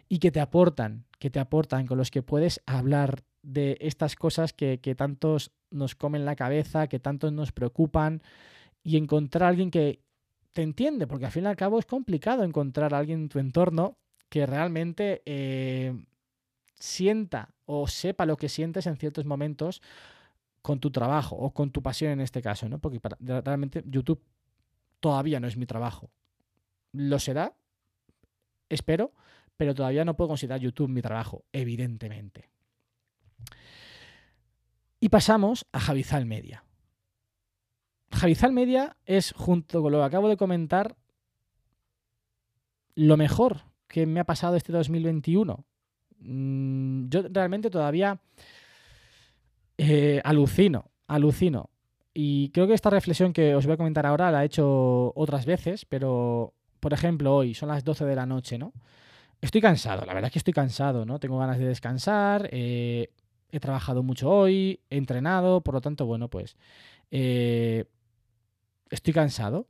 y 0.08 0.20
que 0.20 0.30
te 0.30 0.40
aportan, 0.40 1.06
que 1.18 1.28
te 1.28 1.40
aportan, 1.40 1.86
con 1.86 1.98
los 1.98 2.10
que 2.12 2.22
puedes 2.22 2.62
hablar 2.66 3.24
de 3.42 3.76
estas 3.80 4.16
cosas 4.16 4.52
que, 4.52 4.78
que 4.80 4.94
tantos 4.94 5.50
nos 5.70 5.94
comen 5.94 6.24
la 6.24 6.36
cabeza, 6.36 6.86
que 6.86 6.98
tantos 6.98 7.32
nos 7.32 7.52
preocupan 7.52 8.22
y 8.82 8.96
encontrar 8.96 9.44
a 9.44 9.48
alguien 9.48 9.70
que 9.70 10.00
te 10.52 10.62
entiende, 10.62 11.06
porque 11.06 11.26
al 11.26 11.32
fin 11.32 11.44
y 11.44 11.46
al 11.46 11.56
cabo 11.56 11.78
es 11.78 11.86
complicado 11.86 12.44
encontrar 12.44 12.94
a 12.94 12.98
alguien 12.98 13.22
en 13.22 13.28
tu 13.28 13.38
entorno 13.38 13.96
que 14.28 14.46
realmente 14.46 15.22
eh, 15.24 15.94
sienta 16.74 17.50
o 17.64 17.86
sepa 17.86 18.26
lo 18.26 18.36
que 18.36 18.48
sientes 18.48 18.86
en 18.86 18.96
ciertos 18.96 19.24
momentos 19.24 19.82
con 20.60 20.78
tu 20.78 20.90
trabajo 20.90 21.36
o 21.36 21.52
con 21.52 21.70
tu 21.70 21.82
pasión 21.82 22.12
en 22.12 22.20
este 22.20 22.40
caso, 22.40 22.68
¿no? 22.68 22.78
Porque 22.78 23.00
realmente 23.20 23.82
YouTube 23.86 24.22
todavía 25.00 25.40
no 25.40 25.48
es 25.48 25.56
mi 25.56 25.66
trabajo. 25.66 26.10
Lo 26.92 27.18
será, 27.18 27.54
espero, 28.68 29.12
pero 29.56 29.74
todavía 29.74 30.04
no 30.04 30.16
puedo 30.16 30.28
considerar 30.28 30.60
YouTube 30.60 30.88
mi 30.88 31.02
trabajo, 31.02 31.44
evidentemente. 31.52 32.50
Y 35.02 35.08
pasamos 35.08 35.66
a 35.72 35.80
Javizal 35.80 36.26
Media. 36.26 36.62
Javizal 38.12 38.52
Media 38.52 38.96
es, 39.04 39.32
junto 39.32 39.82
con 39.82 39.90
lo 39.90 39.98
que 39.98 40.04
acabo 40.04 40.28
de 40.28 40.36
comentar, 40.36 40.94
lo 42.94 43.16
mejor 43.16 43.62
que 43.88 44.06
me 44.06 44.20
ha 44.20 44.24
pasado 44.24 44.54
este 44.54 44.72
2021. 44.72 45.64
Mm, 46.20 47.08
Yo 47.08 47.22
realmente 47.32 47.68
todavía 47.68 48.20
eh, 49.76 50.20
alucino, 50.22 50.92
alucino. 51.08 51.68
Y 52.14 52.50
creo 52.50 52.68
que 52.68 52.74
esta 52.74 52.90
reflexión 52.90 53.32
que 53.32 53.56
os 53.56 53.66
voy 53.66 53.74
a 53.74 53.78
comentar 53.78 54.06
ahora 54.06 54.30
la 54.30 54.44
he 54.44 54.46
hecho 54.46 55.12
otras 55.16 55.46
veces, 55.46 55.84
pero 55.84 56.54
por 56.78 56.92
ejemplo 56.92 57.34
hoy 57.34 57.54
son 57.54 57.70
las 57.70 57.82
12 57.82 58.04
de 58.04 58.14
la 58.14 58.26
noche, 58.26 58.56
¿no? 58.56 58.72
Estoy 59.40 59.62
cansado, 59.62 60.06
la 60.06 60.14
verdad 60.14 60.28
es 60.28 60.32
que 60.34 60.38
estoy 60.38 60.52
cansado, 60.52 61.04
¿no? 61.04 61.18
Tengo 61.18 61.38
ganas 61.38 61.58
de 61.58 61.64
descansar, 61.64 62.48
eh, 62.52 63.10
he 63.52 63.60
trabajado 63.60 64.02
mucho 64.02 64.28
hoy, 64.30 64.80
he 64.90 64.96
entrenado, 64.96 65.60
por 65.60 65.74
lo 65.74 65.80
tanto, 65.80 66.06
bueno, 66.06 66.28
pues 66.28 66.56
eh, 67.10 67.84
estoy 68.90 69.12
cansado. 69.12 69.68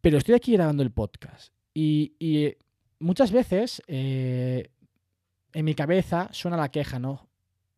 Pero 0.00 0.18
estoy 0.18 0.34
aquí 0.34 0.52
grabando 0.52 0.82
el 0.82 0.92
podcast. 0.92 1.52
Y, 1.74 2.14
eh, 2.20 2.58
muchas 3.00 3.32
veces 3.32 3.82
eh, 3.88 4.70
en 5.52 5.64
mi 5.64 5.74
cabeza 5.74 6.28
suena 6.32 6.56
la 6.56 6.70
queja, 6.70 6.98
¿no? 6.98 7.28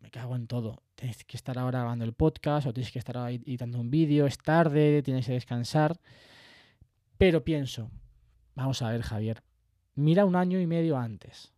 me 0.06 0.10
cago 0.12 0.36
en 0.36 0.46
todo. 0.46 0.82
Tienes 0.94 1.24
que 1.24 1.36
estar 1.36 1.58
ahora 1.58 1.80
grabando 1.80 2.04
el 2.04 2.12
podcast 2.12 2.68
o 2.68 2.72
tienes 2.72 2.92
que 2.92 3.00
estar 3.00 3.16
ahora 3.16 3.32
editando 3.32 3.80
un 3.80 3.90
vídeo, 3.90 4.26
es 4.26 4.38
tarde, 4.38 5.02
tienes 5.02 5.26
que 5.26 5.32
descansar. 5.32 5.98
Pero 7.18 7.42
pienso, 7.42 7.90
vamos 8.54 8.82
a 8.82 8.90
ver, 8.92 9.02
Javier, 9.02 9.42
mira 9.96 10.24
un 10.24 10.36
año 10.36 10.60
y 10.60 10.66
medio 10.66 10.96
antes. 10.96 11.55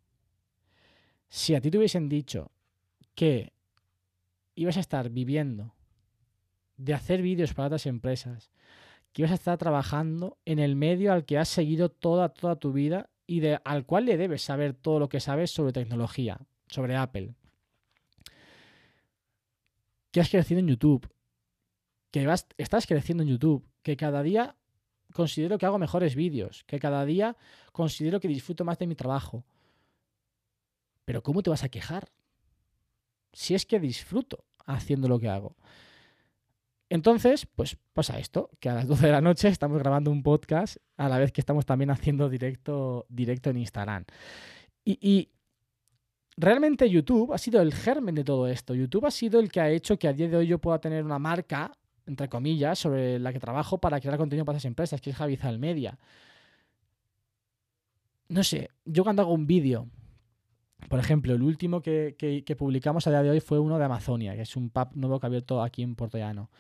Si 1.29 1.55
a 1.55 1.61
ti 1.61 1.71
te 1.71 1.79
hubiesen 1.79 2.09
dicho 2.09 2.51
que 3.15 3.53
ibas 4.55 4.77
a 4.77 4.81
estar 4.81 5.11
viviendo 5.11 5.75
de 6.77 6.95
hacer 6.95 7.23
vídeos 7.23 7.55
para 7.55 7.67
otras 7.67 7.87
empresas, 7.87 8.51
que 9.13 9.23
ibas 9.23 9.33
a 9.33 9.35
estar 9.35 9.59
trabajando 9.59 10.39
en 10.45 10.59
el 10.59 10.77
medio 10.77 11.13
al 11.13 11.25
que 11.25 11.39
has 11.39 11.49
seguido 11.49 11.91
toda, 11.91 12.29
toda 12.31 12.57
tu 12.57 12.73
vida 12.73 13.11
y 13.27 13.41
de, 13.41 13.61
al 13.65 13.85
cual 13.85 14.07
le 14.07 14.17
debes 14.17 14.43
saber 14.43 14.75
todo 14.75 14.99
lo 14.99 15.09
que 15.09 15.21
sabes 15.21 15.51
sobre 15.51 15.73
tecnología, 15.73 16.39
sobre 16.67 16.97
Apple. 16.97 17.35
Que 20.11 20.21
has 20.21 20.31
crecido 20.31 20.61
en 20.61 20.69
YouTube, 20.69 21.09
que 22.11 22.27
vas, 22.27 22.47
estás 22.57 22.87
creciendo 22.87 23.23
en 23.23 23.29
YouTube, 23.29 23.67
que 23.83 23.97
cada 23.97 24.23
día 24.23 24.57
considero 25.13 25.59
que 25.59 25.67
hago 25.67 25.79
mejores 25.79 26.15
vídeos, 26.15 26.65
que 26.65 26.79
cada 26.79 27.05
día 27.05 27.37
considero 27.73 28.21
que 28.21 28.29
disfruto 28.29 28.65
más 28.65 28.79
de 28.79 28.87
mi 28.87 28.95
trabajo. 28.95 29.45
Pero 31.09 31.23
¿cómo 31.23 31.43
te 31.43 31.49
vas 31.49 31.65
a 31.65 31.71
quejar? 31.71 32.11
Si 33.33 33.55
es 33.55 33.65
que 33.65 33.81
disfruto 33.81 34.45
haciendo 34.67 35.09
lo 35.09 35.19
que 35.19 35.31
hago. 35.31 35.57
Entonces, 36.91 37.47
pues 37.47 37.79
pasa 37.95 38.19
esto, 38.19 38.51
que 38.61 38.69
a 38.69 38.75
las 38.75 38.87
12 38.87 39.07
de 39.07 39.13
la 39.13 39.23
noche 39.23 39.49
estamos 39.49 39.79
grabando 39.79 40.11
un 40.11 40.23
podcast 40.23 40.77
a 40.99 41.09
la 41.09 41.17
vez 41.17 41.33
que 41.33 41.41
estamos 41.41 41.65
también 41.65 41.91
haciendo 41.91 42.29
directo, 42.29 43.07
directo 43.09 43.49
en 43.49 43.57
Instagram. 43.57 44.05
Y, 44.85 45.31
realmente 46.37 46.91
YouTube 46.91 47.33
ha 47.33 47.39
sido 47.39 47.63
el 47.63 47.73
germen 47.73 48.15
de 48.15 48.25
todo 48.25 48.47
esto. 48.47 48.75
YouTube 48.75 49.07
ha 49.07 49.11
sido 49.11 49.41
el 49.41 49.51
que 49.51 49.63
ha 49.63 49.71
hecho 49.71 49.99
que 49.99 50.09
a 50.09 50.13
día 50.13 50.29
de 50.29 50.37
hoy 50.37 50.47
yo 50.47 50.59
pueda 50.59 50.79
tener 50.79 51.03
una 51.07 51.19
marca, 51.19 51.73
entre 52.05 52.29
comillas, 52.29 52.79
sobre 52.79 53.19
la 53.19 53.33
que 53.33 53.41
trabajo 53.41 53.79
para 53.79 53.99
crear 53.99 54.19
contenido 54.19 54.45
para 54.45 54.59
esas 54.59 54.67
empresas, 54.67 55.01
que 55.01 55.09
es 55.09 55.17
Javizal 55.17 55.59
Media. 55.59 55.99
No 58.29 58.45
sé, 58.45 58.69
yo 58.85 59.05
cuando 59.05 59.23
hago 59.23 59.33
un 59.33 59.47
vídeo, 59.47 59.89
por 60.89 61.01
ejemplo, 61.01 61.35
el 61.35 61.43
último 61.43 61.83
que, 61.83 62.15
que- 62.17 62.57
publicamos 62.57 63.07
a 63.07 63.11
día 63.11 63.23
de 63.23 63.31
hoy 63.31 63.41
fue 63.41 63.59
uno 63.59 63.79
de 63.79 63.85
Amazonia, 63.85 64.35
que 64.37 64.43
es 64.43 64.57
un 64.57 64.71
pub 64.71 64.89
nuevo 64.95 65.19
que 65.19 65.27
ha 65.27 65.29
abierto 65.29 65.63
aquí 65.63 65.83
en 65.83 65.95
Puerto 65.97 66.19
Llano. 66.19 66.51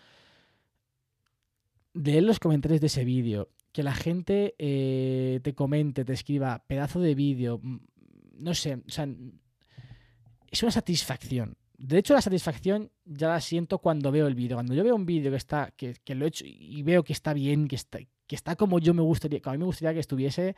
Leer 1.94 2.24
los 2.24 2.38
comentarios 2.38 2.81
de 2.81 2.88
ese 2.88 3.04
vídeo, 3.04 3.48
que 3.72 3.83
la 3.83 3.94
gente 3.94 4.54
eh, 4.59 5.40
te 5.42 5.54
comente, 5.54 6.04
te 6.04 6.12
escriba, 6.12 6.64
pedazo 6.66 7.00
de 7.00 7.14
vídeo, 7.14 7.61
mm, 7.62 7.78
no 8.38 8.54
sé, 8.54 8.74
o 8.76 8.90
sea, 8.90 9.09
es 10.50 10.62
una 10.62 10.72
satisfacción. 10.72 11.57
De 11.76 11.98
hecho, 11.98 12.12
la 12.14 12.20
satisfacción 12.20 12.90
ya 13.04 13.28
la 13.28 13.40
siento 13.40 13.78
cuando 13.78 14.11
veo 14.11 14.26
el 14.26 14.35
vídeo. 14.35 14.57
Cuando 14.57 14.74
yo 14.74 14.83
veo 14.83 14.96
un 14.96 15.07
vídeo 15.07 15.31
que 15.31 15.37
está, 15.37 15.70
que, 15.76 15.94
que 16.04 16.14
lo 16.16 16.24
he 16.24 16.28
hecho 16.28 16.44
y 16.44 16.83
veo 16.83 17.04
que 17.04 17.12
está 17.12 17.33
bien, 17.35 17.68
que 17.68 17.76
está, 17.76 17.98
que 18.26 18.35
está 18.35 18.57
como 18.57 18.81
yo 18.81 18.94
me 18.94 19.02
gustaría, 19.02 19.40
como 19.40 19.52
a 19.52 19.57
mí 19.57 19.59
me 19.61 19.66
gustaría 19.66 19.94
que 19.94 20.00
estuviese, 20.00 20.57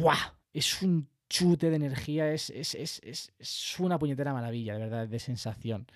¡buah! 0.00 0.34
Es 0.52 0.82
un 0.82 1.08
chute 1.28 1.70
de 1.70 1.76
energía, 1.76 2.32
es, 2.32 2.50
es, 2.50 2.74
es, 2.74 3.00
es, 3.02 3.78
una 3.78 3.98
puñetera 3.98 4.32
maravilla, 4.32 4.74
de 4.74 4.80
verdad, 4.80 5.08
de 5.08 5.18
sensación. 5.18 5.86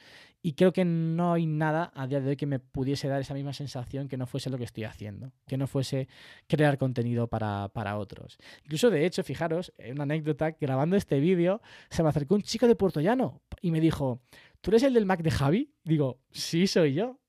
Y 0.45 0.55
creo 0.55 0.73
que 0.73 0.85
no 0.85 1.35
hay 1.35 1.47
nada 1.47 1.93
a 1.95 2.07
día 2.09 2.21
de 2.21 2.31
hoy 2.31 2.37
que 2.37 2.47
me 2.47 2.59
pudiese 2.59 3.07
dar 3.07 3.21
esa 3.21 3.33
misma 3.33 3.53
sensación 3.53 4.09
que 4.09 4.17
no 4.17 4.27
fuese 4.27 4.51
lo 4.51 4.59
que 4.59 4.65
estoy 4.65 4.85
haciendo, 4.85 5.33
que 5.47 5.57
no 5.57 5.69
fuese 5.69 6.09
crear 6.49 6.79
contenido 6.79 7.29
para, 7.29 7.69
para 7.69 7.97
otros. 7.97 8.39
Incluso, 8.65 8.91
de 8.91 9.07
hecho, 9.07 9.23
fijaros, 9.23 9.73
una 9.89 10.03
anécdota, 10.03 10.51
grabando 10.61 10.97
este 10.97 11.21
vídeo, 11.21 11.63
se 11.91 12.03
me 12.03 12.09
acercó 12.09 12.35
un 12.35 12.43
chico 12.43 12.67
de 12.67 12.75
Puerto 12.75 13.01
Llano 13.01 13.41
y 13.61 13.71
me 13.71 13.81
dijo, 13.81 14.21
¿tú 14.61 14.73
eres 14.73 14.83
el 14.83 14.95
del 14.95 15.07
Mac 15.07 15.23
de 15.23 15.31
Javi? 15.31 15.73
Digo, 15.85 16.19
sí, 16.33 16.67
soy 16.67 16.95
yo. 16.95 17.21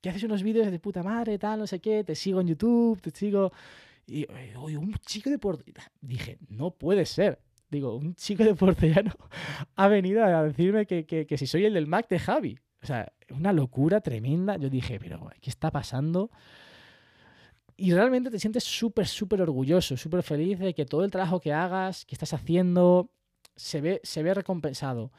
Que 0.00 0.10
haces 0.10 0.22
unos 0.22 0.44
vídeos 0.44 0.70
de 0.70 0.78
puta 0.78 1.02
madre, 1.02 1.38
tal, 1.38 1.58
no 1.58 1.66
sé 1.66 1.80
qué, 1.80 2.04
te 2.04 2.14
sigo 2.14 2.40
en 2.40 2.48
YouTube, 2.48 3.00
te 3.00 3.10
sigo... 3.10 3.52
Y 4.06 4.26
oye, 4.56 4.76
un 4.78 4.94
chico 5.04 5.30
de 5.30 5.38
Puerto 5.38 5.64
Dije, 6.00 6.38
no 6.48 6.70
puede 6.70 7.06
ser. 7.06 7.40
Digo, 7.68 7.96
un 7.96 8.14
chico 8.14 8.44
de 8.44 8.54
Puerto 8.54 8.86
Llano 8.86 9.12
ha 9.76 9.88
venido 9.88 10.24
a 10.24 10.44
decirme 10.44 10.86
que, 10.86 11.04
que- 11.06 11.26
que 11.26 11.36
si 11.38 11.46
soy 11.46 11.64
el 11.64 11.74
del 11.74 11.86
Mac 11.88 12.08
de 12.08 12.18
Javi. 12.18 12.58
O 12.82 12.86
sea, 12.86 13.12
una 13.30 13.52
locura 13.52 14.00
tremenda. 14.00 14.56
Yo 14.56 14.70
dije, 14.70 15.00
pero 15.00 15.28
¿qué 15.40 15.50
está 15.50 15.70
pasando? 15.72 16.30
Y 17.76 17.92
realmente 17.92 18.30
te 18.30 18.38
sientes 18.38 18.64
súper, 18.64 19.06
súper 19.06 19.42
orgulloso, 19.42 19.96
súper 19.96 20.22
feliz 20.22 20.58
de 20.58 20.72
que 20.74 20.86
todo 20.86 21.04
el 21.04 21.10
trabajo 21.10 21.40
que 21.40 21.52
hagas, 21.52 22.06
que 22.06 22.14
estás 22.14 22.32
haciendo, 22.32 23.10
se 23.54 23.80
ve, 23.80 24.00
se 24.02 24.22
ve 24.22 24.32
recompensado. 24.32 25.12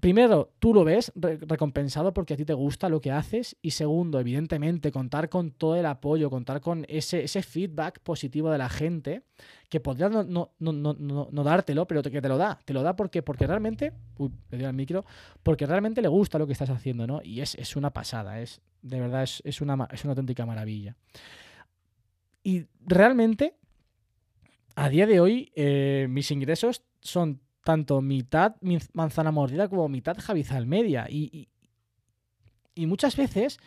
Primero, 0.00 0.52
tú 0.60 0.72
lo 0.72 0.84
ves 0.84 1.10
re- 1.16 1.38
recompensado 1.40 2.14
porque 2.14 2.34
a 2.34 2.36
ti 2.36 2.44
te 2.44 2.52
gusta 2.54 2.88
lo 2.88 3.00
que 3.00 3.10
haces. 3.10 3.56
Y 3.62 3.72
segundo, 3.72 4.20
evidentemente, 4.20 4.92
contar 4.92 5.28
con 5.28 5.50
todo 5.50 5.74
el 5.74 5.86
apoyo, 5.86 6.30
contar 6.30 6.60
con 6.60 6.86
ese, 6.88 7.26
feedback 7.42 7.98
positivo 8.00 8.50
de 8.50 8.58
la 8.58 8.68
gente, 8.68 9.22
que 9.68 9.80
podría 9.80 10.08
no, 10.08 10.52
dártelo, 10.60 11.86
pero 11.88 12.02
que 12.02 12.22
te 12.22 12.28
lo 12.28 12.38
da. 12.38 12.60
Te 12.64 12.72
lo 12.72 12.82
da 12.82 12.94
porque, 12.94 13.22
realmente, 13.46 13.92
uy, 14.18 14.30
le 14.50 14.58
doy 14.58 14.66
al 14.66 14.74
micro, 14.74 15.04
porque 15.42 15.66
realmente 15.66 16.00
le 16.00 16.08
gusta 16.08 16.38
lo 16.38 16.46
que 16.46 16.52
estás 16.52 16.70
haciendo, 16.70 17.06
¿no? 17.08 17.20
Y 17.24 17.40
es, 17.40 17.56
es 17.56 17.74
una 17.74 17.92
pasada, 17.92 18.40
es, 18.40 18.60
de 18.82 19.00
verdad, 19.00 19.24
es, 19.24 19.60
una, 19.60 19.88
es 19.90 20.04
una 20.04 20.12
auténtica 20.12 20.46
maravilla. 20.46 20.94
Y 22.44 22.66
realmente, 22.86 23.56
a 24.76 24.88
día 24.88 25.08
de 25.08 25.18
hoy, 25.18 25.50
eh, 25.56 26.06
mis 26.08 26.30
ingresos 26.30 26.84
son 27.00 27.40
tanto 27.68 28.00
mitad 28.00 28.56
mi- 28.62 28.78
manzana 28.94 29.30
mordida 29.30 29.68
como 29.68 29.90
mitad 29.90 30.16
Javizal 30.18 30.64
Media. 30.66 31.06
Y, 31.06 31.28
y- 31.30 31.48
y 32.74 32.86
muchas 32.86 33.14
veces 33.14 33.58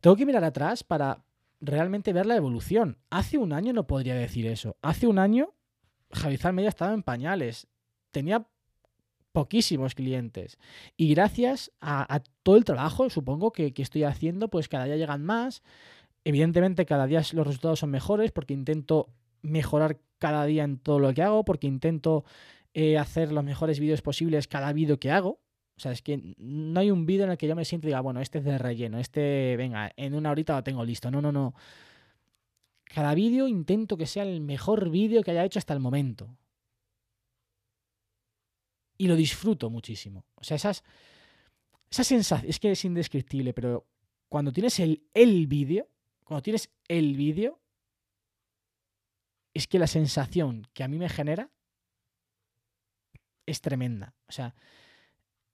tengo 0.00 0.14
que 0.14 0.24
mirar 0.24 0.44
atrás 0.44 0.84
para 0.84 1.24
realmente 1.60 2.12
ver 2.12 2.24
la 2.26 2.36
evolución. 2.36 2.98
Hace 3.10 3.36
un 3.36 3.52
año 3.52 3.72
no 3.72 3.88
podría 3.88 4.14
decir 4.14 4.46
eso. 4.46 4.76
Hace 4.80 5.08
un 5.08 5.18
año 5.18 5.54
Javizal 6.12 6.52
Media 6.52 6.68
estaba 6.68 6.94
en 6.94 7.02
pañales. 7.02 7.66
Tenía 8.12 8.46
poquísimos 9.32 9.96
clientes. 9.96 10.56
Y 10.96 11.12
gracias 11.12 11.72
a, 11.80 12.14
a 12.14 12.20
todo 12.44 12.56
el 12.56 12.64
trabajo, 12.64 13.10
supongo, 13.10 13.50
que, 13.50 13.74
que 13.74 13.82
estoy 13.82 14.04
haciendo, 14.04 14.46
pues 14.50 14.68
cada 14.68 14.84
día 14.84 14.94
llegan 14.96 15.24
más. 15.24 15.64
Evidentemente 16.22 16.86
cada 16.86 17.08
día 17.08 17.22
los 17.32 17.44
resultados 17.44 17.80
son 17.80 17.90
mejores 17.90 18.30
porque 18.30 18.54
intento 18.54 19.08
mejorar 19.42 19.98
cada 20.20 20.44
día 20.44 20.62
en 20.62 20.78
todo 20.78 21.00
lo 21.00 21.12
que 21.12 21.22
hago, 21.24 21.44
porque 21.44 21.66
intento 21.66 22.24
eh, 22.78 22.98
hacer 22.98 23.32
los 23.32 23.42
mejores 23.42 23.80
vídeos 23.80 24.02
posibles 24.02 24.48
cada 24.48 24.70
vídeo 24.74 25.00
que 25.00 25.10
hago. 25.10 25.40
O 25.78 25.80
sea, 25.80 25.92
es 25.92 26.02
que 26.02 26.34
no 26.36 26.78
hay 26.78 26.90
un 26.90 27.06
vídeo 27.06 27.24
en 27.24 27.30
el 27.30 27.38
que 27.38 27.48
yo 27.48 27.56
me 27.56 27.64
siento 27.64 27.86
y 27.86 27.88
diga, 27.88 28.02
bueno, 28.02 28.20
este 28.20 28.36
es 28.36 28.44
de 28.44 28.58
relleno, 28.58 28.98
este, 28.98 29.56
venga, 29.56 29.90
en 29.96 30.14
una 30.14 30.30
horita 30.30 30.56
lo 30.56 30.62
tengo 30.62 30.84
listo. 30.84 31.10
No, 31.10 31.22
no, 31.22 31.32
no. 31.32 31.54
Cada 32.84 33.14
vídeo 33.14 33.48
intento 33.48 33.96
que 33.96 34.04
sea 34.04 34.24
el 34.24 34.42
mejor 34.42 34.90
vídeo 34.90 35.22
que 35.22 35.30
haya 35.30 35.46
hecho 35.46 35.58
hasta 35.58 35.72
el 35.72 35.80
momento. 35.80 36.36
Y 38.98 39.08
lo 39.08 39.16
disfruto 39.16 39.70
muchísimo. 39.70 40.26
O 40.34 40.44
sea, 40.44 40.56
esas, 40.56 40.84
esa 41.90 42.04
sensación, 42.04 42.50
es 42.50 42.60
que 42.60 42.72
es 42.72 42.84
indescriptible, 42.84 43.54
pero 43.54 43.86
cuando 44.28 44.52
tienes 44.52 44.78
el, 44.80 45.02
el 45.14 45.46
vídeo, 45.46 45.88
cuando 46.24 46.42
tienes 46.42 46.68
el 46.88 47.16
vídeo, 47.16 47.58
es 49.54 49.66
que 49.66 49.78
la 49.78 49.86
sensación 49.86 50.66
que 50.74 50.84
a 50.84 50.88
mí 50.88 50.98
me 50.98 51.08
genera 51.08 51.50
es 53.46 53.60
tremenda. 53.60 54.14
O 54.28 54.32
sea, 54.32 54.54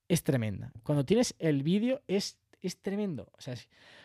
es 0.09 0.22
tremenda. 0.24 0.72
Cuando 0.83 1.05
tienes 1.05 1.35
el 1.38 1.62
vídeo 1.62 2.02
es, 2.07 2.38
es 2.61 2.81
tremendo. 2.81 3.31
O 3.37 3.40
sea, 3.40 3.55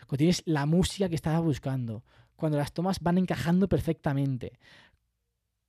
cuando 0.06 0.18
tienes 0.18 0.42
la 0.46 0.66
música 0.66 1.08
que 1.08 1.14
estabas 1.14 1.42
buscando, 1.42 2.04
cuando 2.36 2.58
las 2.58 2.72
tomas 2.72 3.00
van 3.00 3.18
encajando 3.18 3.68
perfectamente, 3.68 4.58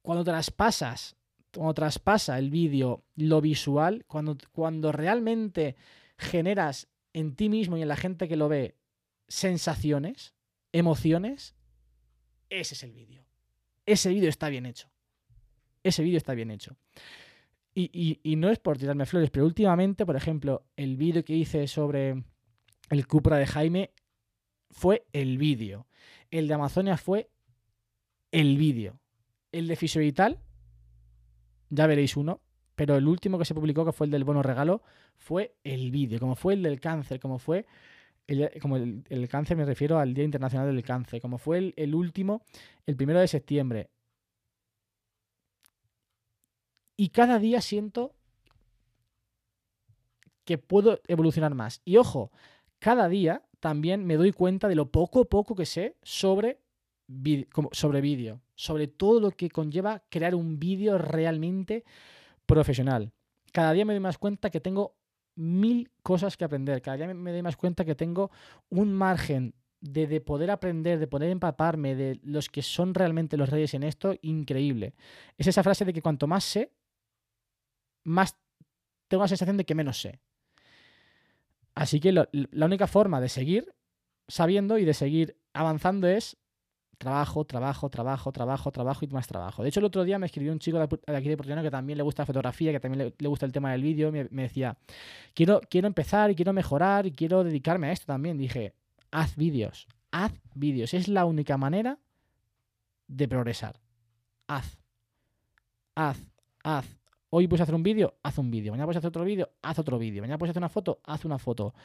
cuando 0.02 0.24
traspasas, 0.24 1.16
cuando 1.54 1.74
traspasa 1.74 2.38
el 2.38 2.52
vídeo 2.52 3.04
lo 3.16 3.42
visual, 3.42 4.06
cuando, 4.08 4.38
cuando 4.52 4.92
realmente 4.92 5.76
generas 6.18 6.88
en 7.14 7.36
ti 7.36 7.50
mismo 7.50 7.78
y 7.78 7.82
en 7.82 7.88
la 7.88 7.96
gente 7.96 8.28
que 8.28 8.36
lo 8.36 8.50
ve 8.50 8.76
sensaciones, 9.28 10.34
emociones, 10.72 11.56
ese 12.50 12.76
es 12.76 12.84
el 12.84 12.92
vídeo. 12.92 13.26
Ese 13.86 14.10
vídeo 14.10 14.30
está 14.30 14.50
bien 14.50 14.66
hecho. 14.66 14.90
Ese 15.84 16.04
vídeo 16.04 16.18
está 16.18 16.34
bien 16.34 16.52
hecho. 16.52 16.76
Y, 17.82 18.36
no 18.36 18.50
es 18.50 18.60
por 18.60 18.78
tirarme 18.78 19.06
flores, 19.06 19.30
pero 19.30 19.46
últimamente, 19.46 20.06
por 20.06 20.18
ejemplo, 20.18 20.66
el 20.76 20.98
vídeo 20.98 21.24
que 21.24 21.34
hice 21.34 21.66
sobre 21.68 22.24
el 22.90 23.08
Cupra 23.08 23.38
de 23.38 23.48
Jaime 23.48 23.92
fue 24.70 25.06
el 25.14 25.38
vídeo. 25.38 25.88
El 26.30 26.50
de 26.50 26.54
Amazonia 26.56 26.98
fue 26.98 27.30
el 28.32 28.58
vídeo. 28.58 29.00
El 29.54 29.68
de 29.68 29.78
Fisiovital, 29.78 30.40
ya 31.70 31.88
veréis 31.88 32.18
uno, 32.18 32.42
pero 32.76 32.98
el 32.98 33.08
último 33.08 33.40
que 33.40 33.46
se 33.46 33.56
publicó, 33.56 33.86
que 33.86 33.94
fue 33.94 34.08
el 34.08 34.12
del 34.12 34.26
bono 34.26 34.44
regalo, 34.44 34.84
fue 35.18 35.56
el 35.64 35.90
vídeo. 35.90 36.20
Como 36.20 36.36
fue 36.36 36.56
el 36.56 36.64
del 36.64 36.82
cáncer, 36.82 37.22
como 37.22 37.40
fue 37.40 37.66
el, 38.28 38.52
como 38.62 38.76
el, 38.76 39.28
cáncer, 39.30 39.56
me 39.56 39.64
refiero 39.64 40.00
al 40.00 40.14
Día 40.14 40.26
Internacional 40.26 40.68
del 40.68 40.84
Cáncer, 40.84 41.22
como 41.22 41.38
fue 41.38 41.74
el 41.76 41.96
último, 41.96 42.44
el 42.86 42.98
primero 42.98 43.22
de 43.22 43.28
septiembre. 43.28 43.90
Y 47.00 47.12
cada 47.12 47.40
día 47.40 47.62
siento 47.62 48.14
que 50.44 50.58
puedo 50.58 51.00
evolucionar 51.08 51.56
más. 51.56 51.82
Y 51.86 51.96
ojo, 51.96 52.30
cada 52.78 53.08
día 53.08 53.42
también 53.62 54.06
me 54.06 54.18
doy 54.18 54.34
cuenta 54.34 54.68
de 54.68 54.76
lo 54.76 54.92
poco 54.92 55.24
poco 55.24 55.56
que 55.56 55.66
sé 55.66 55.96
sobre 56.04 56.60
sobre 57.72 58.02
vídeo, 58.02 58.42
sobre 58.54 58.88
todo 58.88 59.22
lo 59.22 59.32
que 59.32 59.50
conlleva 59.50 60.04
crear 60.10 60.36
un 60.36 60.60
vídeo 60.60 60.98
realmente 60.98 61.86
profesional. 62.46 63.14
Cada 63.54 63.72
día 63.72 63.86
me 63.86 63.94
doy 63.94 64.02
más 64.02 64.18
cuenta 64.18 64.50
que 64.50 64.60
tengo 64.60 64.98
mil 65.36 65.90
cosas 66.04 66.36
que 66.36 66.44
aprender. 66.44 66.82
Cada 66.82 66.98
día 66.98 67.14
me 67.14 67.32
doy 67.32 67.42
más 67.42 67.56
cuenta 67.56 67.86
que 67.86 67.96
tengo 67.96 68.30
un 68.68 68.92
margen 68.92 69.56
de, 69.80 70.06
de 70.06 70.20
poder 70.20 70.52
aprender, 70.52 71.00
de 71.00 71.08
poder 71.08 71.30
empaparme 71.30 71.96
de 71.96 72.20
los 72.24 72.50
que 72.50 72.62
son 72.62 72.94
realmente 72.94 73.38
los 73.38 73.50
reyes 73.50 73.74
en 73.74 73.84
esto, 73.84 74.16
increíble. 74.22 74.96
Es 75.38 75.48
esa 75.48 75.64
frase 75.64 75.86
de 75.86 75.94
que 75.94 76.02
cuanto 76.02 76.28
más 76.28 76.44
sé, 76.44 76.74
más 78.10 78.38
tengo 79.08 79.24
la 79.24 79.28
sensación 79.28 79.58
de 79.58 79.66
que 79.66 79.76
menos 79.76 80.02
sé. 80.02 80.20
Así 81.76 82.00
que 82.00 82.12
la 82.12 82.66
única 82.66 82.88
forma 82.88 83.22
de 83.22 83.30
seguir 83.30 83.74
sabiendo 84.28 84.78
y 84.78 84.86
de 84.86 84.94
seguir 84.94 85.38
avanzando 85.54 86.08
es 86.08 86.38
trabajo, 86.98 87.46
trabajo, 87.46 87.90
trabajo, 87.90 88.32
trabajo, 88.32 88.72
trabajo 88.72 89.06
y 89.06 89.08
más 89.08 89.28
trabajo. 89.28 89.64
De 89.64 89.70
hecho, 89.70 89.80
el 89.80 89.86
otro 89.86 90.04
día 90.04 90.20
me 90.20 90.26
escribió 90.26 90.52
un 90.52 90.60
chico 90.60 90.78
de 90.78 91.16
aquí 91.16 91.30
de 91.30 91.38
Portugal 91.38 91.64
que 91.64 91.72
también 91.72 91.98
le 91.98 92.04
gusta 92.04 92.24
la 92.24 92.28
fotografía, 92.28 92.72
que 92.72 92.80
también 92.80 93.08
le, 93.08 93.16
le 93.18 93.28
gusta 93.28 93.46
el 93.46 93.52
tema 93.52 93.72
del 93.72 93.82
vídeo. 93.82 94.12
Me, 94.12 94.28
me 94.30 94.44
decía, 94.44 94.78
quiero, 95.34 95.62
quiero 95.70 95.88
empezar 95.88 96.30
y 96.30 96.36
quiero 96.36 96.52
mejorar 96.52 97.06
y 97.06 97.12
quiero 97.14 97.44
dedicarme 97.44 97.88
a 97.88 97.92
esto 97.94 98.06
también. 98.08 98.38
Dije, 98.38 98.74
haz 99.12 99.36
vídeos, 99.38 99.88
haz 100.12 100.34
vídeos. 100.54 100.94
Es 100.94 101.08
la 101.08 101.26
única 101.26 101.58
manera 101.58 101.98
de 103.08 103.28
progresar. 103.28 103.80
Haz, 104.48 104.78
haz, 105.96 106.20
haz. 106.64 106.99
Hoy 107.32 107.48
puedes 107.48 107.62
hacer 107.62 107.76
un 107.76 107.84
vídeo, 107.84 108.16
haz 108.24 108.38
un 108.40 108.50
vídeo. 108.50 108.72
Mañana 108.72 108.88
puedes 108.88 108.98
hacer 108.98 109.10
otro 109.10 109.24
vídeo, 109.24 109.50
haz 109.62 109.78
otro 109.78 110.00
vídeo. 110.00 110.22
Mañana 110.22 110.38
puedes 110.38 110.52
hacer 110.52 110.62
una 110.62 110.70
foto, 110.70 111.00
haz 111.04 111.26
una 111.26 111.38
foto. 111.38 111.76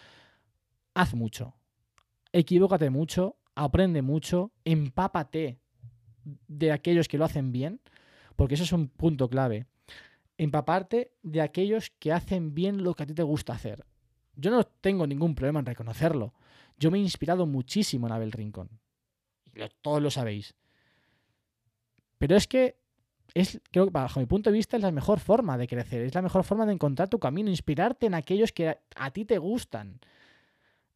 Haz 0.95 1.15
mucho. 1.15 1.55
Equivócate 2.33 2.89
mucho, 2.89 3.37
aprende 3.55 4.01
mucho, 4.01 4.53
empápate 4.65 5.59
de 6.49 6.73
aquellos 6.73 7.09
que 7.09 7.19
lo 7.19 7.27
hacen 7.27 7.53
bien, 7.53 7.81
porque 8.37 8.55
eso 8.55 8.65
es 8.65 8.73
un 8.73 8.89
punto 8.89 9.29
clave. 9.29 9.67
Empaparte 10.39 11.13
de 11.23 11.43
aquellos 11.43 11.91
que 11.99 12.13
hacen 12.13 12.55
bien 12.55 12.83
lo 12.83 12.95
que 12.95 13.03
a 13.03 13.07
ti 13.07 13.15
te 13.15 13.23
gusta 13.23 13.53
hacer. 13.53 13.85
Yo 14.37 14.51
no 14.51 14.65
tengo 14.65 15.07
ningún 15.07 15.35
problema 15.35 15.61
en 15.61 15.67
reconocerlo. 15.67 16.35
Yo 16.79 16.91
me 16.91 16.99
he 16.99 17.03
inspirado 17.03 17.47
muchísimo 17.47 18.07
en 18.07 18.15
Abel 18.15 18.33
Rincón. 18.33 18.71
Y 19.55 19.61
todos 19.83 20.03
lo 20.03 20.11
sabéis. 20.11 20.55
Pero 22.19 22.35
es 22.35 22.49
que 22.49 22.79
es, 23.35 23.61
creo 23.73 23.87
que 23.87 23.91
bajo 23.91 24.21
mi 24.21 24.27
punto 24.27 24.51
de 24.51 24.57
vista 24.57 24.77
es 24.77 24.83
la 24.83 24.93
mejor 24.93 25.19
forma 25.19 25.59
de 25.59 25.67
crecer, 25.67 26.03
es 26.03 26.15
la 26.15 26.23
mejor 26.23 26.45
forma 26.45 26.65
de 26.67 26.73
encontrar 26.73 27.09
tu 27.09 27.19
camino, 27.19 27.51
inspirarte 27.51 28.07
en 28.07 28.15
aquellos 28.15 28.53
que 28.53 28.79
a, 28.95 29.11
ti 29.11 29.25
te 29.25 29.39
gustan, 29.39 30.01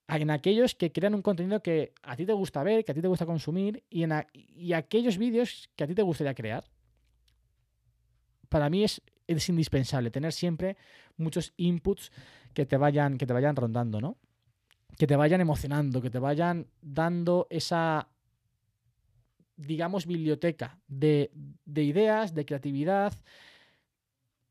en 0.07 0.31
aquellos 0.31 0.77
que 0.77 0.93
crean 0.93 1.15
un 1.15 1.23
contenido 1.23 1.61
que 1.63 1.93
a 2.03 2.17
ti 2.17 2.25
te 2.25 2.33
gusta 2.33 2.63
ver, 2.63 2.85
que 2.85 2.93
a 2.93 2.95
ti 2.95 3.03
te 3.03 3.09
gusta 3.09 3.27
consumir 3.27 3.83
y, 3.91 4.05
en 4.05 4.13
a- 4.13 4.27
y 4.33 4.73
aquellos 4.73 5.19
vídeos 5.19 5.69
que 5.75 5.85
a 5.85 5.87
ti 5.89 5.95
te 5.95 6.03
gustaría 6.03 6.35
crear. 6.35 6.65
Para 8.49 8.71
mí 8.71 8.85
es, 8.85 9.03
es 9.27 9.49
indispensable 9.49 10.11
tener 10.11 10.33
siempre 10.33 10.77
muchos 11.17 11.53
inputs 11.57 12.13
que 12.55 12.67
te 12.67 12.77
vayan, 12.77 13.19
que 13.19 13.27
te 13.27 13.33
vayan 13.33 13.57
rondando, 13.57 14.01
¿no? 14.01 14.17
Que 14.97 15.07
te 15.07 15.17
vayan 15.17 15.41
emocionando, 15.41 16.01
que 16.01 16.11
te 16.11 16.19
vayan 16.21 16.69
dando 16.81 17.49
esa, 17.51 18.09
digamos, 19.59 20.07
biblioteca 20.07 20.79
de, 20.87 21.31
de 21.67 21.83
ideas, 21.83 22.33
de 22.33 22.47
creatividad, 22.47 23.13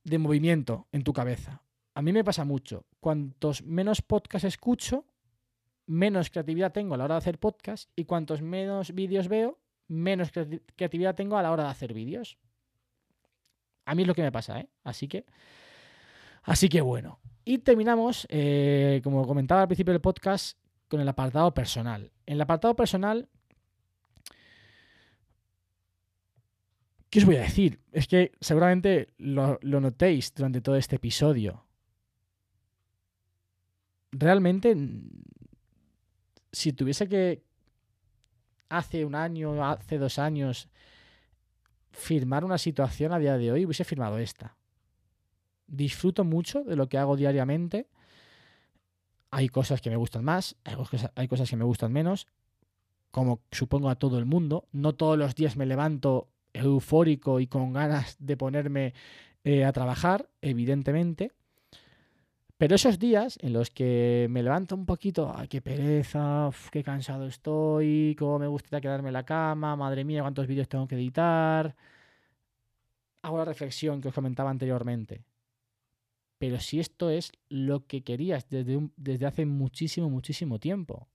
de 0.04 0.18
movimiento 0.20 0.88
en 0.92 1.04
tu 1.04 1.14
cabeza. 1.14 1.64
A 1.96 2.02
mí 2.02 2.12
me 2.14 2.24
pasa 2.24 2.46
mucho. 2.46 2.86
Cuantos 3.00 3.64
menos 3.64 4.02
podcast 4.02 4.46
escucho, 4.46 5.06
menos 5.88 6.30
creatividad 6.30 6.74
tengo 6.74 6.94
a 6.94 6.98
la 6.98 7.06
hora 7.06 7.16
de 7.16 7.20
hacer 7.20 7.40
podcast 7.40 7.90
y 7.96 8.04
cuantos 8.04 8.42
menos 8.42 8.94
vídeos 8.94 9.28
veo, 9.30 9.58
menos 9.88 10.32
creati- 10.32 10.62
creatividad 10.76 11.16
tengo 11.16 11.38
a 11.38 11.42
la 11.42 11.52
hora 11.52 11.64
de 11.64 11.70
hacer 11.70 11.94
vídeos. 11.94 12.38
A 13.86 13.96
mí 13.96 14.02
es 14.04 14.08
lo 14.08 14.14
que 14.14 14.22
me 14.22 14.32
pasa, 14.32 14.60
¿eh? 14.60 14.68
Así 14.84 15.08
que, 15.08 15.26
así 16.44 16.68
que 16.68 16.82
bueno. 16.82 17.20
Y 17.46 17.60
terminamos, 17.60 18.28
eh, 18.30 19.00
como 19.04 19.26
comentaba 19.26 19.62
al 19.62 19.68
principio 19.70 19.94
del 19.94 20.02
podcast, 20.02 20.58
con 20.90 21.00
el 21.00 21.08
apartado 21.08 21.54
personal. 21.54 22.12
En 22.26 22.34
el 22.34 22.42
apartado 22.42 22.76
personal, 22.76 23.30
¿qué 27.10 27.20
os 27.20 27.26
voy 27.26 27.38
a 27.38 27.42
decir? 27.42 27.80
Es 27.92 28.08
que 28.08 28.32
seguramente 28.40 29.14
lo, 29.18 29.60
notéis 29.62 30.34
durante 30.34 30.62
todo 30.62 30.76
este 30.76 30.98
episodio. 30.98 31.64
Realmente, 34.12 34.76
si 36.52 36.74
tuviese 36.74 37.08
que 37.08 37.44
hace 38.70 39.06
un 39.06 39.16
año, 39.16 39.66
hace 39.66 39.98
dos 39.98 40.20
años, 40.20 40.70
firmar 41.92 42.44
una 42.44 42.58
situación 42.58 43.14
a 43.14 43.20
día 43.20 43.38
de 43.38 43.52
hoy, 43.52 43.66
hubiese 43.66 43.84
firmado 43.84 44.18
esta. 44.18 44.58
Disfruto 45.68 46.24
mucho 46.24 46.64
de 46.64 46.76
lo 46.76 46.88
que 46.88 46.98
hago 46.98 47.16
diariamente. 47.16 47.88
Hay 49.30 49.50
cosas 49.50 49.82
que 49.82 49.90
me 49.90 49.98
gustan 49.98 50.24
más, 50.24 50.56
hay 51.16 51.28
cosas 51.28 51.50
que 51.50 51.58
me 51.58 51.66
gustan 51.66 51.92
menos, 51.92 52.28
como 53.12 53.42
supongo 53.52 53.90
a 53.90 53.96
todo 53.96 54.20
el 54.20 54.26
mundo. 54.26 54.68
No 54.72 54.96
todos 54.96 55.18
los 55.18 55.36
días 55.36 55.58
me 55.58 55.66
levanto 55.66 56.30
eufórico 56.66 57.40
y 57.40 57.48
con 57.48 57.74
ganas 57.74 58.16
de 58.20 58.38
ponerme 58.38 58.94
eh, 59.44 59.66
a 59.66 59.72
trabajar, 59.72 60.30
evidentemente. 60.42 61.32
Pero 62.58 62.76
esos 62.76 62.98
días 62.98 63.38
en 63.42 63.54
los 63.54 63.70
que 63.70 64.28
me 64.32 64.42
levanto 64.42 64.76
un 64.76 64.86
poquito, 64.86 65.32
ay, 65.36 65.48
qué 65.48 65.62
pereza, 65.62 66.50
qué 66.72 66.84
cansado 66.84 67.28
estoy, 67.28 68.16
cómo 68.18 68.40
me 68.40 68.48
gustaría 68.48 68.82
quedarme 68.82 69.10
en 69.10 69.14
la 69.14 69.26
cama, 69.26 69.76
madre 69.76 70.04
mía, 70.04 70.22
cuántos 70.22 70.48
vídeos 70.48 70.68
tengo 70.68 70.88
que 70.88 70.96
editar. 70.96 71.76
Hago 73.22 73.38
la 73.38 73.46
reflexión 73.46 74.02
que 74.02 74.08
os 74.08 74.14
comentaba 74.14 74.50
anteriormente. 74.50 75.24
Pero 76.40 76.60
si 76.60 76.80
esto 76.80 77.10
es 77.12 77.32
lo 77.50 77.86
que 77.86 78.04
querías 78.04 78.50
desde, 78.50 78.90
desde 78.96 79.26
hace 79.28 79.46
muchísimo, 79.46 80.10
muchísimo 80.10 80.60
tiempo. 80.60 81.08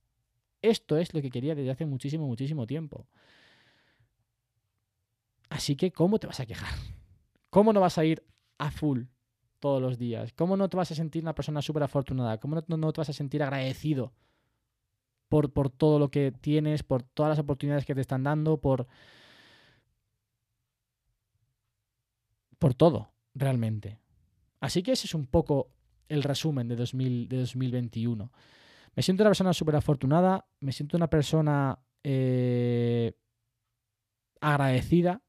Esto 0.61 0.97
es 0.97 1.13
lo 1.13 1.21
que 1.21 1.29
quería 1.29 1.55
desde 1.55 1.71
hace 1.71 1.85
muchísimo, 1.85 2.25
muchísimo 2.25 2.65
tiempo. 2.67 3.07
Así 5.53 5.75
que, 5.75 5.91
¿cómo 5.91 6.17
te 6.17 6.25
vas 6.25 6.39
a 6.39 6.47
quejar? 6.47 6.73
¿Cómo 7.51 7.73
no 7.73 7.79
vas 7.79 7.99
a 7.99 8.05
ir 8.05 8.25
a 8.57 8.71
full 8.71 9.03
todos 9.59 9.79
los 9.79 9.99
días? 9.99 10.33
¿Cómo 10.33 10.57
no 10.57 10.67
te 10.67 10.77
vas 10.77 10.91
a 10.91 10.95
sentir 10.95 11.21
una 11.21 11.35
persona 11.35 11.61
súper 11.61 11.83
afortunada? 11.83 12.39
¿Cómo 12.39 12.55
no, 12.67 12.75
no 12.75 12.91
te 12.91 13.01
vas 13.01 13.09
a 13.09 13.13
sentir 13.13 13.43
agradecido 13.43 14.13
por, 15.29 15.53
por 15.53 15.69
todo 15.69 15.99
lo 15.99 16.09
que 16.09 16.31
tienes, 16.31 16.81
por 16.81 17.03
todas 17.03 17.29
las 17.29 17.37
oportunidades 17.37 17.85
que 17.85 17.93
te 17.93 18.01
están 18.01 18.23
dando, 18.23 18.59
por, 18.59 18.87
por 22.57 22.73
todo, 22.73 23.13
realmente? 23.35 23.99
Así 24.59 24.81
que 24.81 24.93
ese 24.93 25.05
es 25.05 25.13
un 25.13 25.27
poco 25.27 25.69
el 26.09 26.23
resumen 26.23 26.67
de, 26.67 26.75
2000, 26.77 27.29
de 27.29 27.37
2021. 27.37 28.31
Me 28.95 29.03
siento 29.03 29.21
una 29.21 29.29
persona 29.29 29.53
súper 29.53 29.75
afortunada, 29.75 30.47
me 30.61 30.71
siento 30.71 30.97
una 30.97 31.11
persona 31.11 31.77
eh, 32.03 33.13
agradecida, 34.41 35.22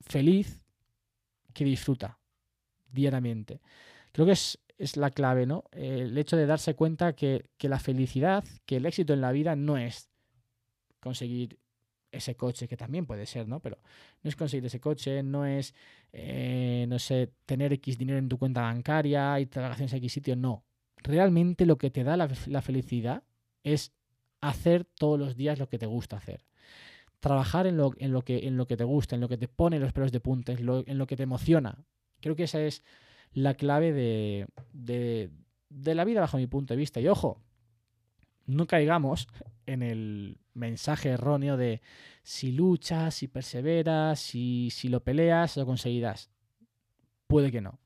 feliz, 0.00 0.60
que 1.52 1.64
disfruta 1.64 2.18
diariamente. 2.90 3.60
Creo 4.12 4.26
que 4.26 4.32
es, 4.32 4.58
es 4.78 4.96
la 4.96 5.10
clave, 5.10 5.46
¿no? 5.46 5.64
El 5.72 6.16
hecho 6.16 6.36
de 6.36 6.46
darse 6.46 6.74
cuenta 6.74 7.14
que, 7.14 7.50
que 7.58 7.68
la 7.68 7.78
felicidad, 7.78 8.44
que 8.66 8.76
el 8.76 8.86
éxito 8.86 9.12
en 9.12 9.20
la 9.20 9.32
vida 9.32 9.56
no 9.56 9.76
es 9.76 10.10
conseguir 11.00 11.58
ese 12.12 12.34
coche, 12.34 12.66
que 12.66 12.76
también 12.76 13.06
puede 13.06 13.26
ser, 13.26 13.46
¿no? 13.46 13.60
Pero 13.60 13.78
no 14.22 14.28
es 14.28 14.36
conseguir 14.36 14.66
ese 14.66 14.80
coche, 14.80 15.22
no 15.22 15.46
es, 15.46 15.74
eh, 16.12 16.86
no 16.88 16.98
sé, 16.98 17.32
tener 17.46 17.72
X 17.74 17.98
dinero 17.98 18.18
en 18.18 18.28
tu 18.28 18.38
cuenta 18.38 18.62
bancaria, 18.62 19.34
de 19.34 19.46
vacaciones 19.46 19.92
a 19.94 19.96
X 19.96 20.12
sitio, 20.12 20.36
no. 20.36 20.64
Realmente 20.96 21.66
lo 21.66 21.78
que 21.78 21.90
te 21.90 22.04
da 22.04 22.16
la, 22.16 22.28
la 22.46 22.62
felicidad 22.62 23.22
es 23.62 23.92
hacer 24.40 24.84
todos 24.84 25.18
los 25.18 25.36
días 25.36 25.58
lo 25.58 25.68
que 25.68 25.78
te 25.78 25.86
gusta 25.86 26.16
hacer. 26.16 26.44
Trabajar 27.20 27.66
en 27.66 27.76
lo, 27.76 27.92
en 27.98 28.12
lo, 28.12 28.22
que, 28.22 28.46
en 28.46 28.56
lo 28.56 28.66
que 28.66 28.76
te 28.76 28.84
gusta, 28.84 29.14
en 29.14 29.20
lo 29.20 29.28
que 29.28 29.36
te 29.36 29.48
pone 29.48 29.78
los 29.78 29.92
pelos 29.92 30.12
de 30.12 30.20
punta, 30.20 30.52
en 30.52 30.66
lo, 30.66 30.84
en 30.86 30.98
lo 30.98 31.06
que 31.06 31.16
te 31.16 31.22
emociona. 31.22 31.84
Creo 32.20 32.34
que 32.34 32.44
esa 32.44 32.60
es 32.60 32.82
la 33.32 33.54
clave 33.54 33.92
de, 33.92 34.46
de, 34.72 35.94
la 35.94 36.04
vida 36.04 36.20
bajo 36.20 36.36
mi 36.36 36.46
punto 36.46 36.74
de 36.74 36.78
vista. 36.78 37.00
Y 37.00 37.08
ojo, 37.08 37.42
no 38.46 38.66
caigamos 38.66 39.28
en 39.66 39.82
el 39.82 40.38
mensaje 40.54 41.10
erróneo 41.10 41.56
de 41.56 41.80
si 42.22 42.52
luchas, 42.52 43.14
si 43.14 43.28
perseveras, 43.28 44.18
si, 44.18 44.70
si 44.70 44.88
lo 44.88 45.02
peleas, 45.02 45.56
lo 45.56 45.66
conseguirás. 45.66 46.30
Puede 47.26 47.52
que 47.52 47.60
no. 47.60 47.80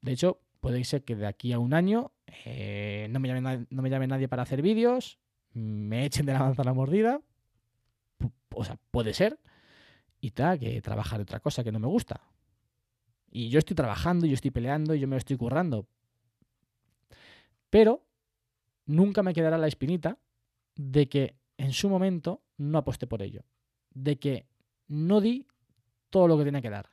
De 0.00 0.12
hecho, 0.12 0.40
puede 0.60 0.84
ser 0.84 1.04
que 1.04 1.16
de 1.16 1.26
aquí 1.26 1.52
a 1.52 1.58
un 1.58 1.74
año 1.74 2.12
eh, 2.44 3.06
no, 3.10 3.20
me 3.20 3.28
llame 3.28 3.66
no 3.70 3.82
me 3.82 3.90
llame 3.90 4.06
nadie 4.06 4.28
para 4.28 4.42
hacer 4.42 4.62
vídeos, 4.62 5.18
me 5.54 6.04
echen 6.04 6.26
de 6.26 6.32
la 6.32 6.40
manzana 6.40 6.72
mordida. 6.72 7.20
O 8.54 8.64
sea, 8.64 8.78
puede 8.90 9.14
ser. 9.14 9.38
Y 10.20 10.30
tal, 10.30 10.58
que 10.58 10.80
trabajar 10.80 11.20
otra 11.20 11.40
cosa 11.40 11.64
que 11.64 11.72
no 11.72 11.78
me 11.78 11.88
gusta. 11.88 12.20
Y 13.30 13.48
yo 13.48 13.58
estoy 13.58 13.74
trabajando, 13.74 14.26
yo 14.26 14.34
estoy 14.34 14.50
peleando, 14.50 14.94
yo 14.94 15.08
me 15.08 15.14
lo 15.14 15.18
estoy 15.18 15.36
currando. 15.36 15.86
Pero 17.70 18.04
nunca 18.86 19.22
me 19.22 19.32
quedará 19.32 19.56
la 19.58 19.68
espinita 19.68 20.18
de 20.76 21.08
que 21.08 21.36
en 21.56 21.72
su 21.72 21.88
momento 21.88 22.42
no 22.58 22.78
aposté 22.78 23.06
por 23.06 23.22
ello. 23.22 23.44
De 23.90 24.18
que 24.18 24.46
no 24.86 25.20
di 25.20 25.46
todo 26.10 26.28
lo 26.28 26.38
que 26.38 26.44
tenía 26.44 26.60
que 26.60 26.70
dar. 26.70 26.90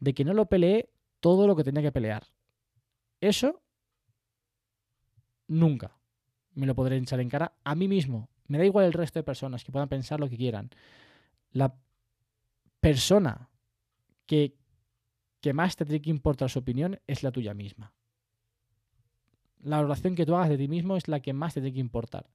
De 0.00 0.12
que 0.12 0.24
no 0.24 0.34
lo 0.34 0.46
peleé 0.46 0.90
todo 1.20 1.46
lo 1.46 1.54
que 1.54 1.64
tenía 1.64 1.82
que 1.82 1.92
pelear. 1.92 2.26
Eso 3.20 3.62
nunca 5.46 5.96
me 6.54 6.66
lo 6.66 6.74
podré 6.74 6.96
echar 6.96 7.20
en 7.20 7.28
cara 7.28 7.52
a 7.64 7.74
mí 7.74 7.88
mismo. 7.88 8.28
Me 8.50 8.58
da 8.58 8.64
igual 8.64 8.84
el 8.84 8.92
resto 8.92 9.20
de 9.20 9.22
personas 9.22 9.62
que 9.62 9.70
puedan 9.70 9.88
pensar 9.88 10.18
lo 10.18 10.28
que 10.28 10.36
quieran. 10.36 10.70
La 11.52 11.72
persona 12.80 13.48
que, 14.26 14.56
que 15.40 15.52
más 15.52 15.76
te 15.76 15.84
tiene 15.84 16.02
que 16.02 16.10
importar 16.10 16.50
su 16.50 16.58
opinión 16.58 16.98
es 17.06 17.22
la 17.22 17.30
tuya 17.30 17.54
misma. 17.54 17.94
La 19.60 19.76
valoración 19.76 20.16
que 20.16 20.26
tú 20.26 20.34
hagas 20.34 20.48
de 20.48 20.58
ti 20.58 20.66
mismo 20.66 20.96
es 20.96 21.06
la 21.06 21.20
que 21.20 21.32
más 21.32 21.54
te 21.54 21.60
tiene 21.60 21.74
que 21.74 21.80
importar. 21.80 22.28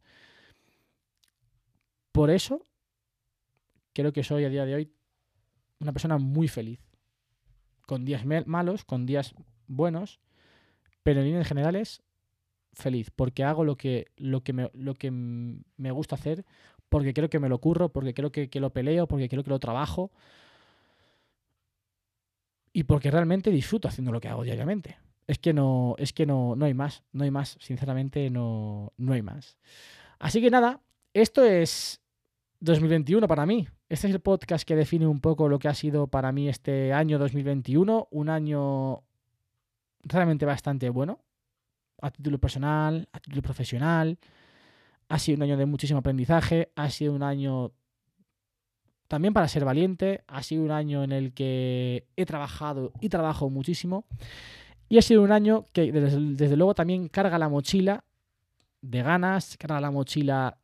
Por 2.14 2.30
eso, 2.30 2.62
creo 3.92 4.14
que 4.14 4.24
soy 4.24 4.46
a 4.46 4.50
día 4.50 4.64
de 4.64 4.76
hoy 4.76 4.94
una 5.80 5.92
persona 5.92 6.18
muy 6.18 6.48
feliz. 6.48 6.80
Con 7.86 8.06
días 8.06 8.24
malos, 8.26 8.86
con 8.86 9.06
días 9.06 9.36
buenos, 9.68 10.22
pero 11.04 11.20
en 11.20 11.26
líneas 11.26 11.48
generales, 11.50 12.05
feliz. 12.76 13.12
Porque 13.12 13.44
hago 13.44 13.64
lo 13.64 13.78
que, 13.78 14.08
lo 14.18 14.44
que, 14.44 14.54
me, 14.54 14.70
lo 14.74 14.94
que 14.94 15.12
me 15.12 15.92
gusta 15.92 16.16
hacer, 16.16 16.46
porque 16.90 17.14
creo 17.14 17.30
que 17.30 17.40
me 17.40 17.50
lo 17.50 17.60
curro, 17.60 17.90
porque 17.90 18.14
creo 18.14 18.32
que, 18.32 18.50
que 18.50 18.60
lo 18.60 18.72
peleo, 18.72 19.08
porque 19.08 19.30
creo 19.30 19.44
que 19.44 19.50
lo 19.50 19.60
trabajo. 19.60 20.12
Y 22.74 22.84
porque 22.84 23.10
realmente 23.10 23.52
disfruto 23.52 23.88
haciendo 23.88 24.12
lo 24.12 24.20
que 24.20 24.28
hago 24.28 24.44
diariamente. 24.44 24.98
Es 25.28 25.40
que 25.40 25.54
no, 25.54 25.96
es 25.98 26.14
que 26.14 26.26
no, 26.26 26.56
no 26.56 26.66
hay 26.66 26.74
más, 26.74 27.04
no 27.12 27.24
hay 27.24 27.32
más, 27.32 27.58
sinceramente 27.60 28.30
no, 28.30 28.94
no 28.98 29.14
hay 29.14 29.22
más. 29.22 29.58
Así 30.20 30.42
que 30.42 30.52
nada, 30.52 30.82
esto 31.14 31.44
es 31.44 32.02
2021 32.60 33.28
para 33.28 33.46
mí. 33.46 33.68
Este 33.90 34.08
es 34.08 34.14
el 34.14 34.20
podcast 34.20 34.68
que 34.68 34.76
define 34.76 35.08
un 35.08 35.22
poco 35.22 35.48
lo 35.48 35.60
que 35.60 35.68
ha 35.68 35.74
sido 35.74 36.08
para 36.08 36.32
mí 36.32 36.50
este 36.50 36.94
año 36.94 37.18
2021, 37.18 38.08
un 38.12 38.30
año 38.30 39.04
realmente 40.04 40.46
bastante 40.46 40.90
bueno, 40.90 41.25
a 42.02 42.12
título 42.12 42.40
personal, 42.40 43.08
a 43.12 43.20
título 43.20 43.42
profesional. 43.42 44.18
Ha 45.08 45.20
sido 45.20 45.38
un 45.38 45.44
año 45.44 45.58
de 45.58 45.66
muchísimo 45.66 46.00
aprendizaje, 46.00 46.72
ha 46.76 46.90
sido 46.90 47.14
un 47.14 47.24
año 47.24 47.72
también 49.08 49.34
para 49.34 49.48
ser 49.48 49.66
valiente, 49.66 50.24
ha 50.28 50.42
sido 50.42 50.64
un 50.64 50.72
año 50.72 51.04
en 51.04 51.12
el 51.12 51.34
que 51.34 52.08
he 52.16 52.26
trabajado 52.26 52.92
y 53.02 53.10
trabajo 53.10 53.50
muchísimo. 53.50 54.06
Y 54.90 54.98
ha 54.98 55.02
sido 55.02 55.24
un 55.24 55.32
año 55.32 55.66
que 55.74 55.92
desde, 55.92 56.56
luego 56.56 56.76
también 56.76 57.08
carga 57.08 57.38
la 57.38 57.50
mochila 57.50 58.04
de 58.82 59.02
ganas, 59.02 59.58
carga 59.58 59.82
la 59.82 59.92
mochila 59.92 60.58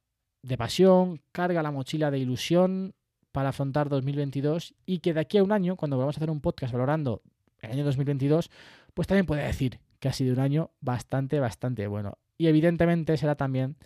de 0.44 0.58
pasión, 0.58 1.22
carga 1.32 1.63
la 1.63 1.72
mochila 1.72 2.12
de 2.12 2.20
ilusión 2.20 2.94
para 3.32 3.50
afrontar 3.50 3.89
2022 3.89 4.76
y 4.86 5.00
que 5.00 5.13
de 5.13 5.22
aquí 5.22 5.38
a 5.38 5.44
un 5.44 5.52
año, 5.52 5.76
cuando 5.76 5.98
vamos 5.98 6.15
a 6.15 6.20
hacer 6.20 6.30
un 6.30 6.41
podcast 6.41 6.74
valorando 6.74 7.22
el 7.60 7.72
año 7.72 7.86
2022, 7.86 8.50
pues 8.94 9.08
también 9.08 9.26
puede 9.26 9.44
decir 9.44 9.80
que 10.02 10.10
ha 10.10 10.14
sido 10.14 10.34
un 10.34 10.40
año 10.40 10.72
bastante, 10.82 11.40
bastante 11.40 11.88
bueno. 11.88 12.18
Y 12.38 12.48
evidentemente 12.48 13.16
será 13.18 13.36
también 13.36 13.78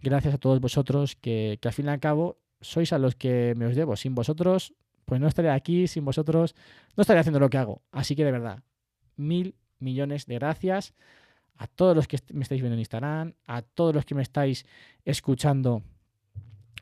gracias 0.00 0.34
a 0.34 0.38
todos 0.38 0.60
vosotros 0.60 1.16
que, 1.16 1.58
que 1.60 1.68
al 1.68 1.74
fin 1.74 1.86
y 1.86 1.88
al 1.88 1.98
cabo 1.98 2.38
sois 2.60 2.92
a 2.92 2.98
los 2.98 3.16
que 3.16 3.54
me 3.56 3.66
os 3.66 3.74
debo. 3.74 3.96
Sin 3.96 4.14
vosotros, 4.14 4.72
pues 5.04 5.20
no 5.20 5.26
estaría 5.26 5.52
aquí, 5.52 5.88
sin 5.88 6.04
vosotros 6.04 6.54
no 6.96 7.02
estaría 7.02 7.20
haciendo 7.20 7.40
lo 7.40 7.50
que 7.50 7.58
hago. 7.58 7.82
Así 7.90 8.14
que 8.14 8.24
de 8.24 8.30
verdad, 8.30 8.62
mil 9.16 9.56
millones 9.80 10.26
de 10.26 10.36
gracias 10.36 10.94
a 11.56 11.66
todos 11.66 11.96
los 11.96 12.06
que 12.06 12.18
me 12.32 12.44
estáis 12.44 12.60
viendo 12.60 12.74
en 12.74 12.80
Instagram, 12.80 13.34
a 13.44 13.62
todos 13.62 13.92
los 13.92 14.04
que 14.04 14.14
me 14.14 14.22
estáis 14.22 14.64
escuchando 15.04 15.82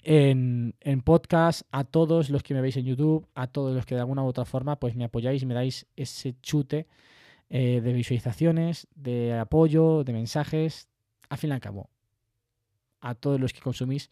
en, 0.03 0.75
en 0.81 1.01
podcast, 1.01 1.63
a 1.71 1.85
todos 1.85 2.29
los 2.29 2.43
que 2.43 2.53
me 2.53 2.61
veis 2.61 2.77
en 2.77 2.85
YouTube, 2.85 3.27
a 3.35 3.47
todos 3.47 3.75
los 3.75 3.87
que 3.87 3.95
de 3.95 4.03
alguna 4.03 4.23
u 4.23 4.27
otra 4.27 4.45
forma 4.45 4.77
pues 4.77 4.97
me 4.97 5.05
apoyáis 5.05 5.43
y 5.43 5.47
me 5.47 5.55
dais 5.55 5.87
ese 5.97 6.37
chute 6.43 6.87
eh, 7.55 7.83
de 7.83 7.93
visualizaciones, 7.93 8.89
de 8.95 9.39
apoyo, 9.39 10.05
de 10.05 10.15
mensajes, 10.15 10.89
al 11.29 11.37
fin 11.37 11.51
y 11.51 11.53
al 11.53 11.61
cabo, 11.61 11.91
a 13.03 13.15
todos 13.15 13.39
los 13.39 13.53
que 13.53 13.61
consumís 13.61 14.11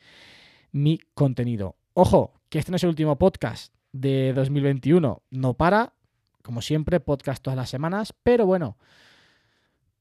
mi 0.72 1.00
contenido. 1.14 1.74
Ojo, 1.94 2.34
que 2.50 2.58
este 2.58 2.70
no 2.70 2.76
es 2.76 2.82
el 2.82 2.90
último 2.90 3.16
podcast 3.16 3.74
de 3.92 4.34
2021, 4.34 5.22
no 5.30 5.54
para, 5.54 5.94
como 6.42 6.60
siempre, 6.60 7.00
podcast 7.00 7.42
todas 7.42 7.56
las 7.56 7.70
semanas, 7.70 8.12
pero 8.22 8.44
bueno, 8.44 8.76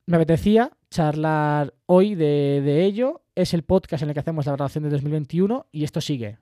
me 0.05 0.17
apetecía 0.17 0.73
charlar 0.89 1.73
hoy 1.85 2.15
de, 2.15 2.61
de 2.61 2.83
ello. 2.83 3.21
Es 3.35 3.53
el 3.53 3.63
podcast 3.63 4.03
en 4.03 4.09
el 4.09 4.15
que 4.15 4.19
hacemos 4.19 4.47
la 4.47 4.51
grabación 4.51 4.83
de 4.83 4.89
2021 4.89 5.67
y 5.71 5.85
esto 5.85 6.01
sigue. 6.01 6.39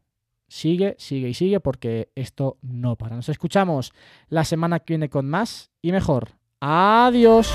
Sigue, 0.47 0.95
sigue 0.97 1.29
y 1.29 1.35
sigue 1.35 1.59
porque 1.59 2.09
esto 2.15 2.57
no 2.63 2.95
para. 2.95 3.15
Nos 3.15 3.29
escuchamos 3.29 3.93
la 4.29 4.45
semana 4.45 4.79
que 4.79 4.93
viene 4.93 5.11
con 5.11 5.29
más 5.29 5.69
y 5.83 5.91
mejor. 5.91 6.37
Adiós. 6.59 7.47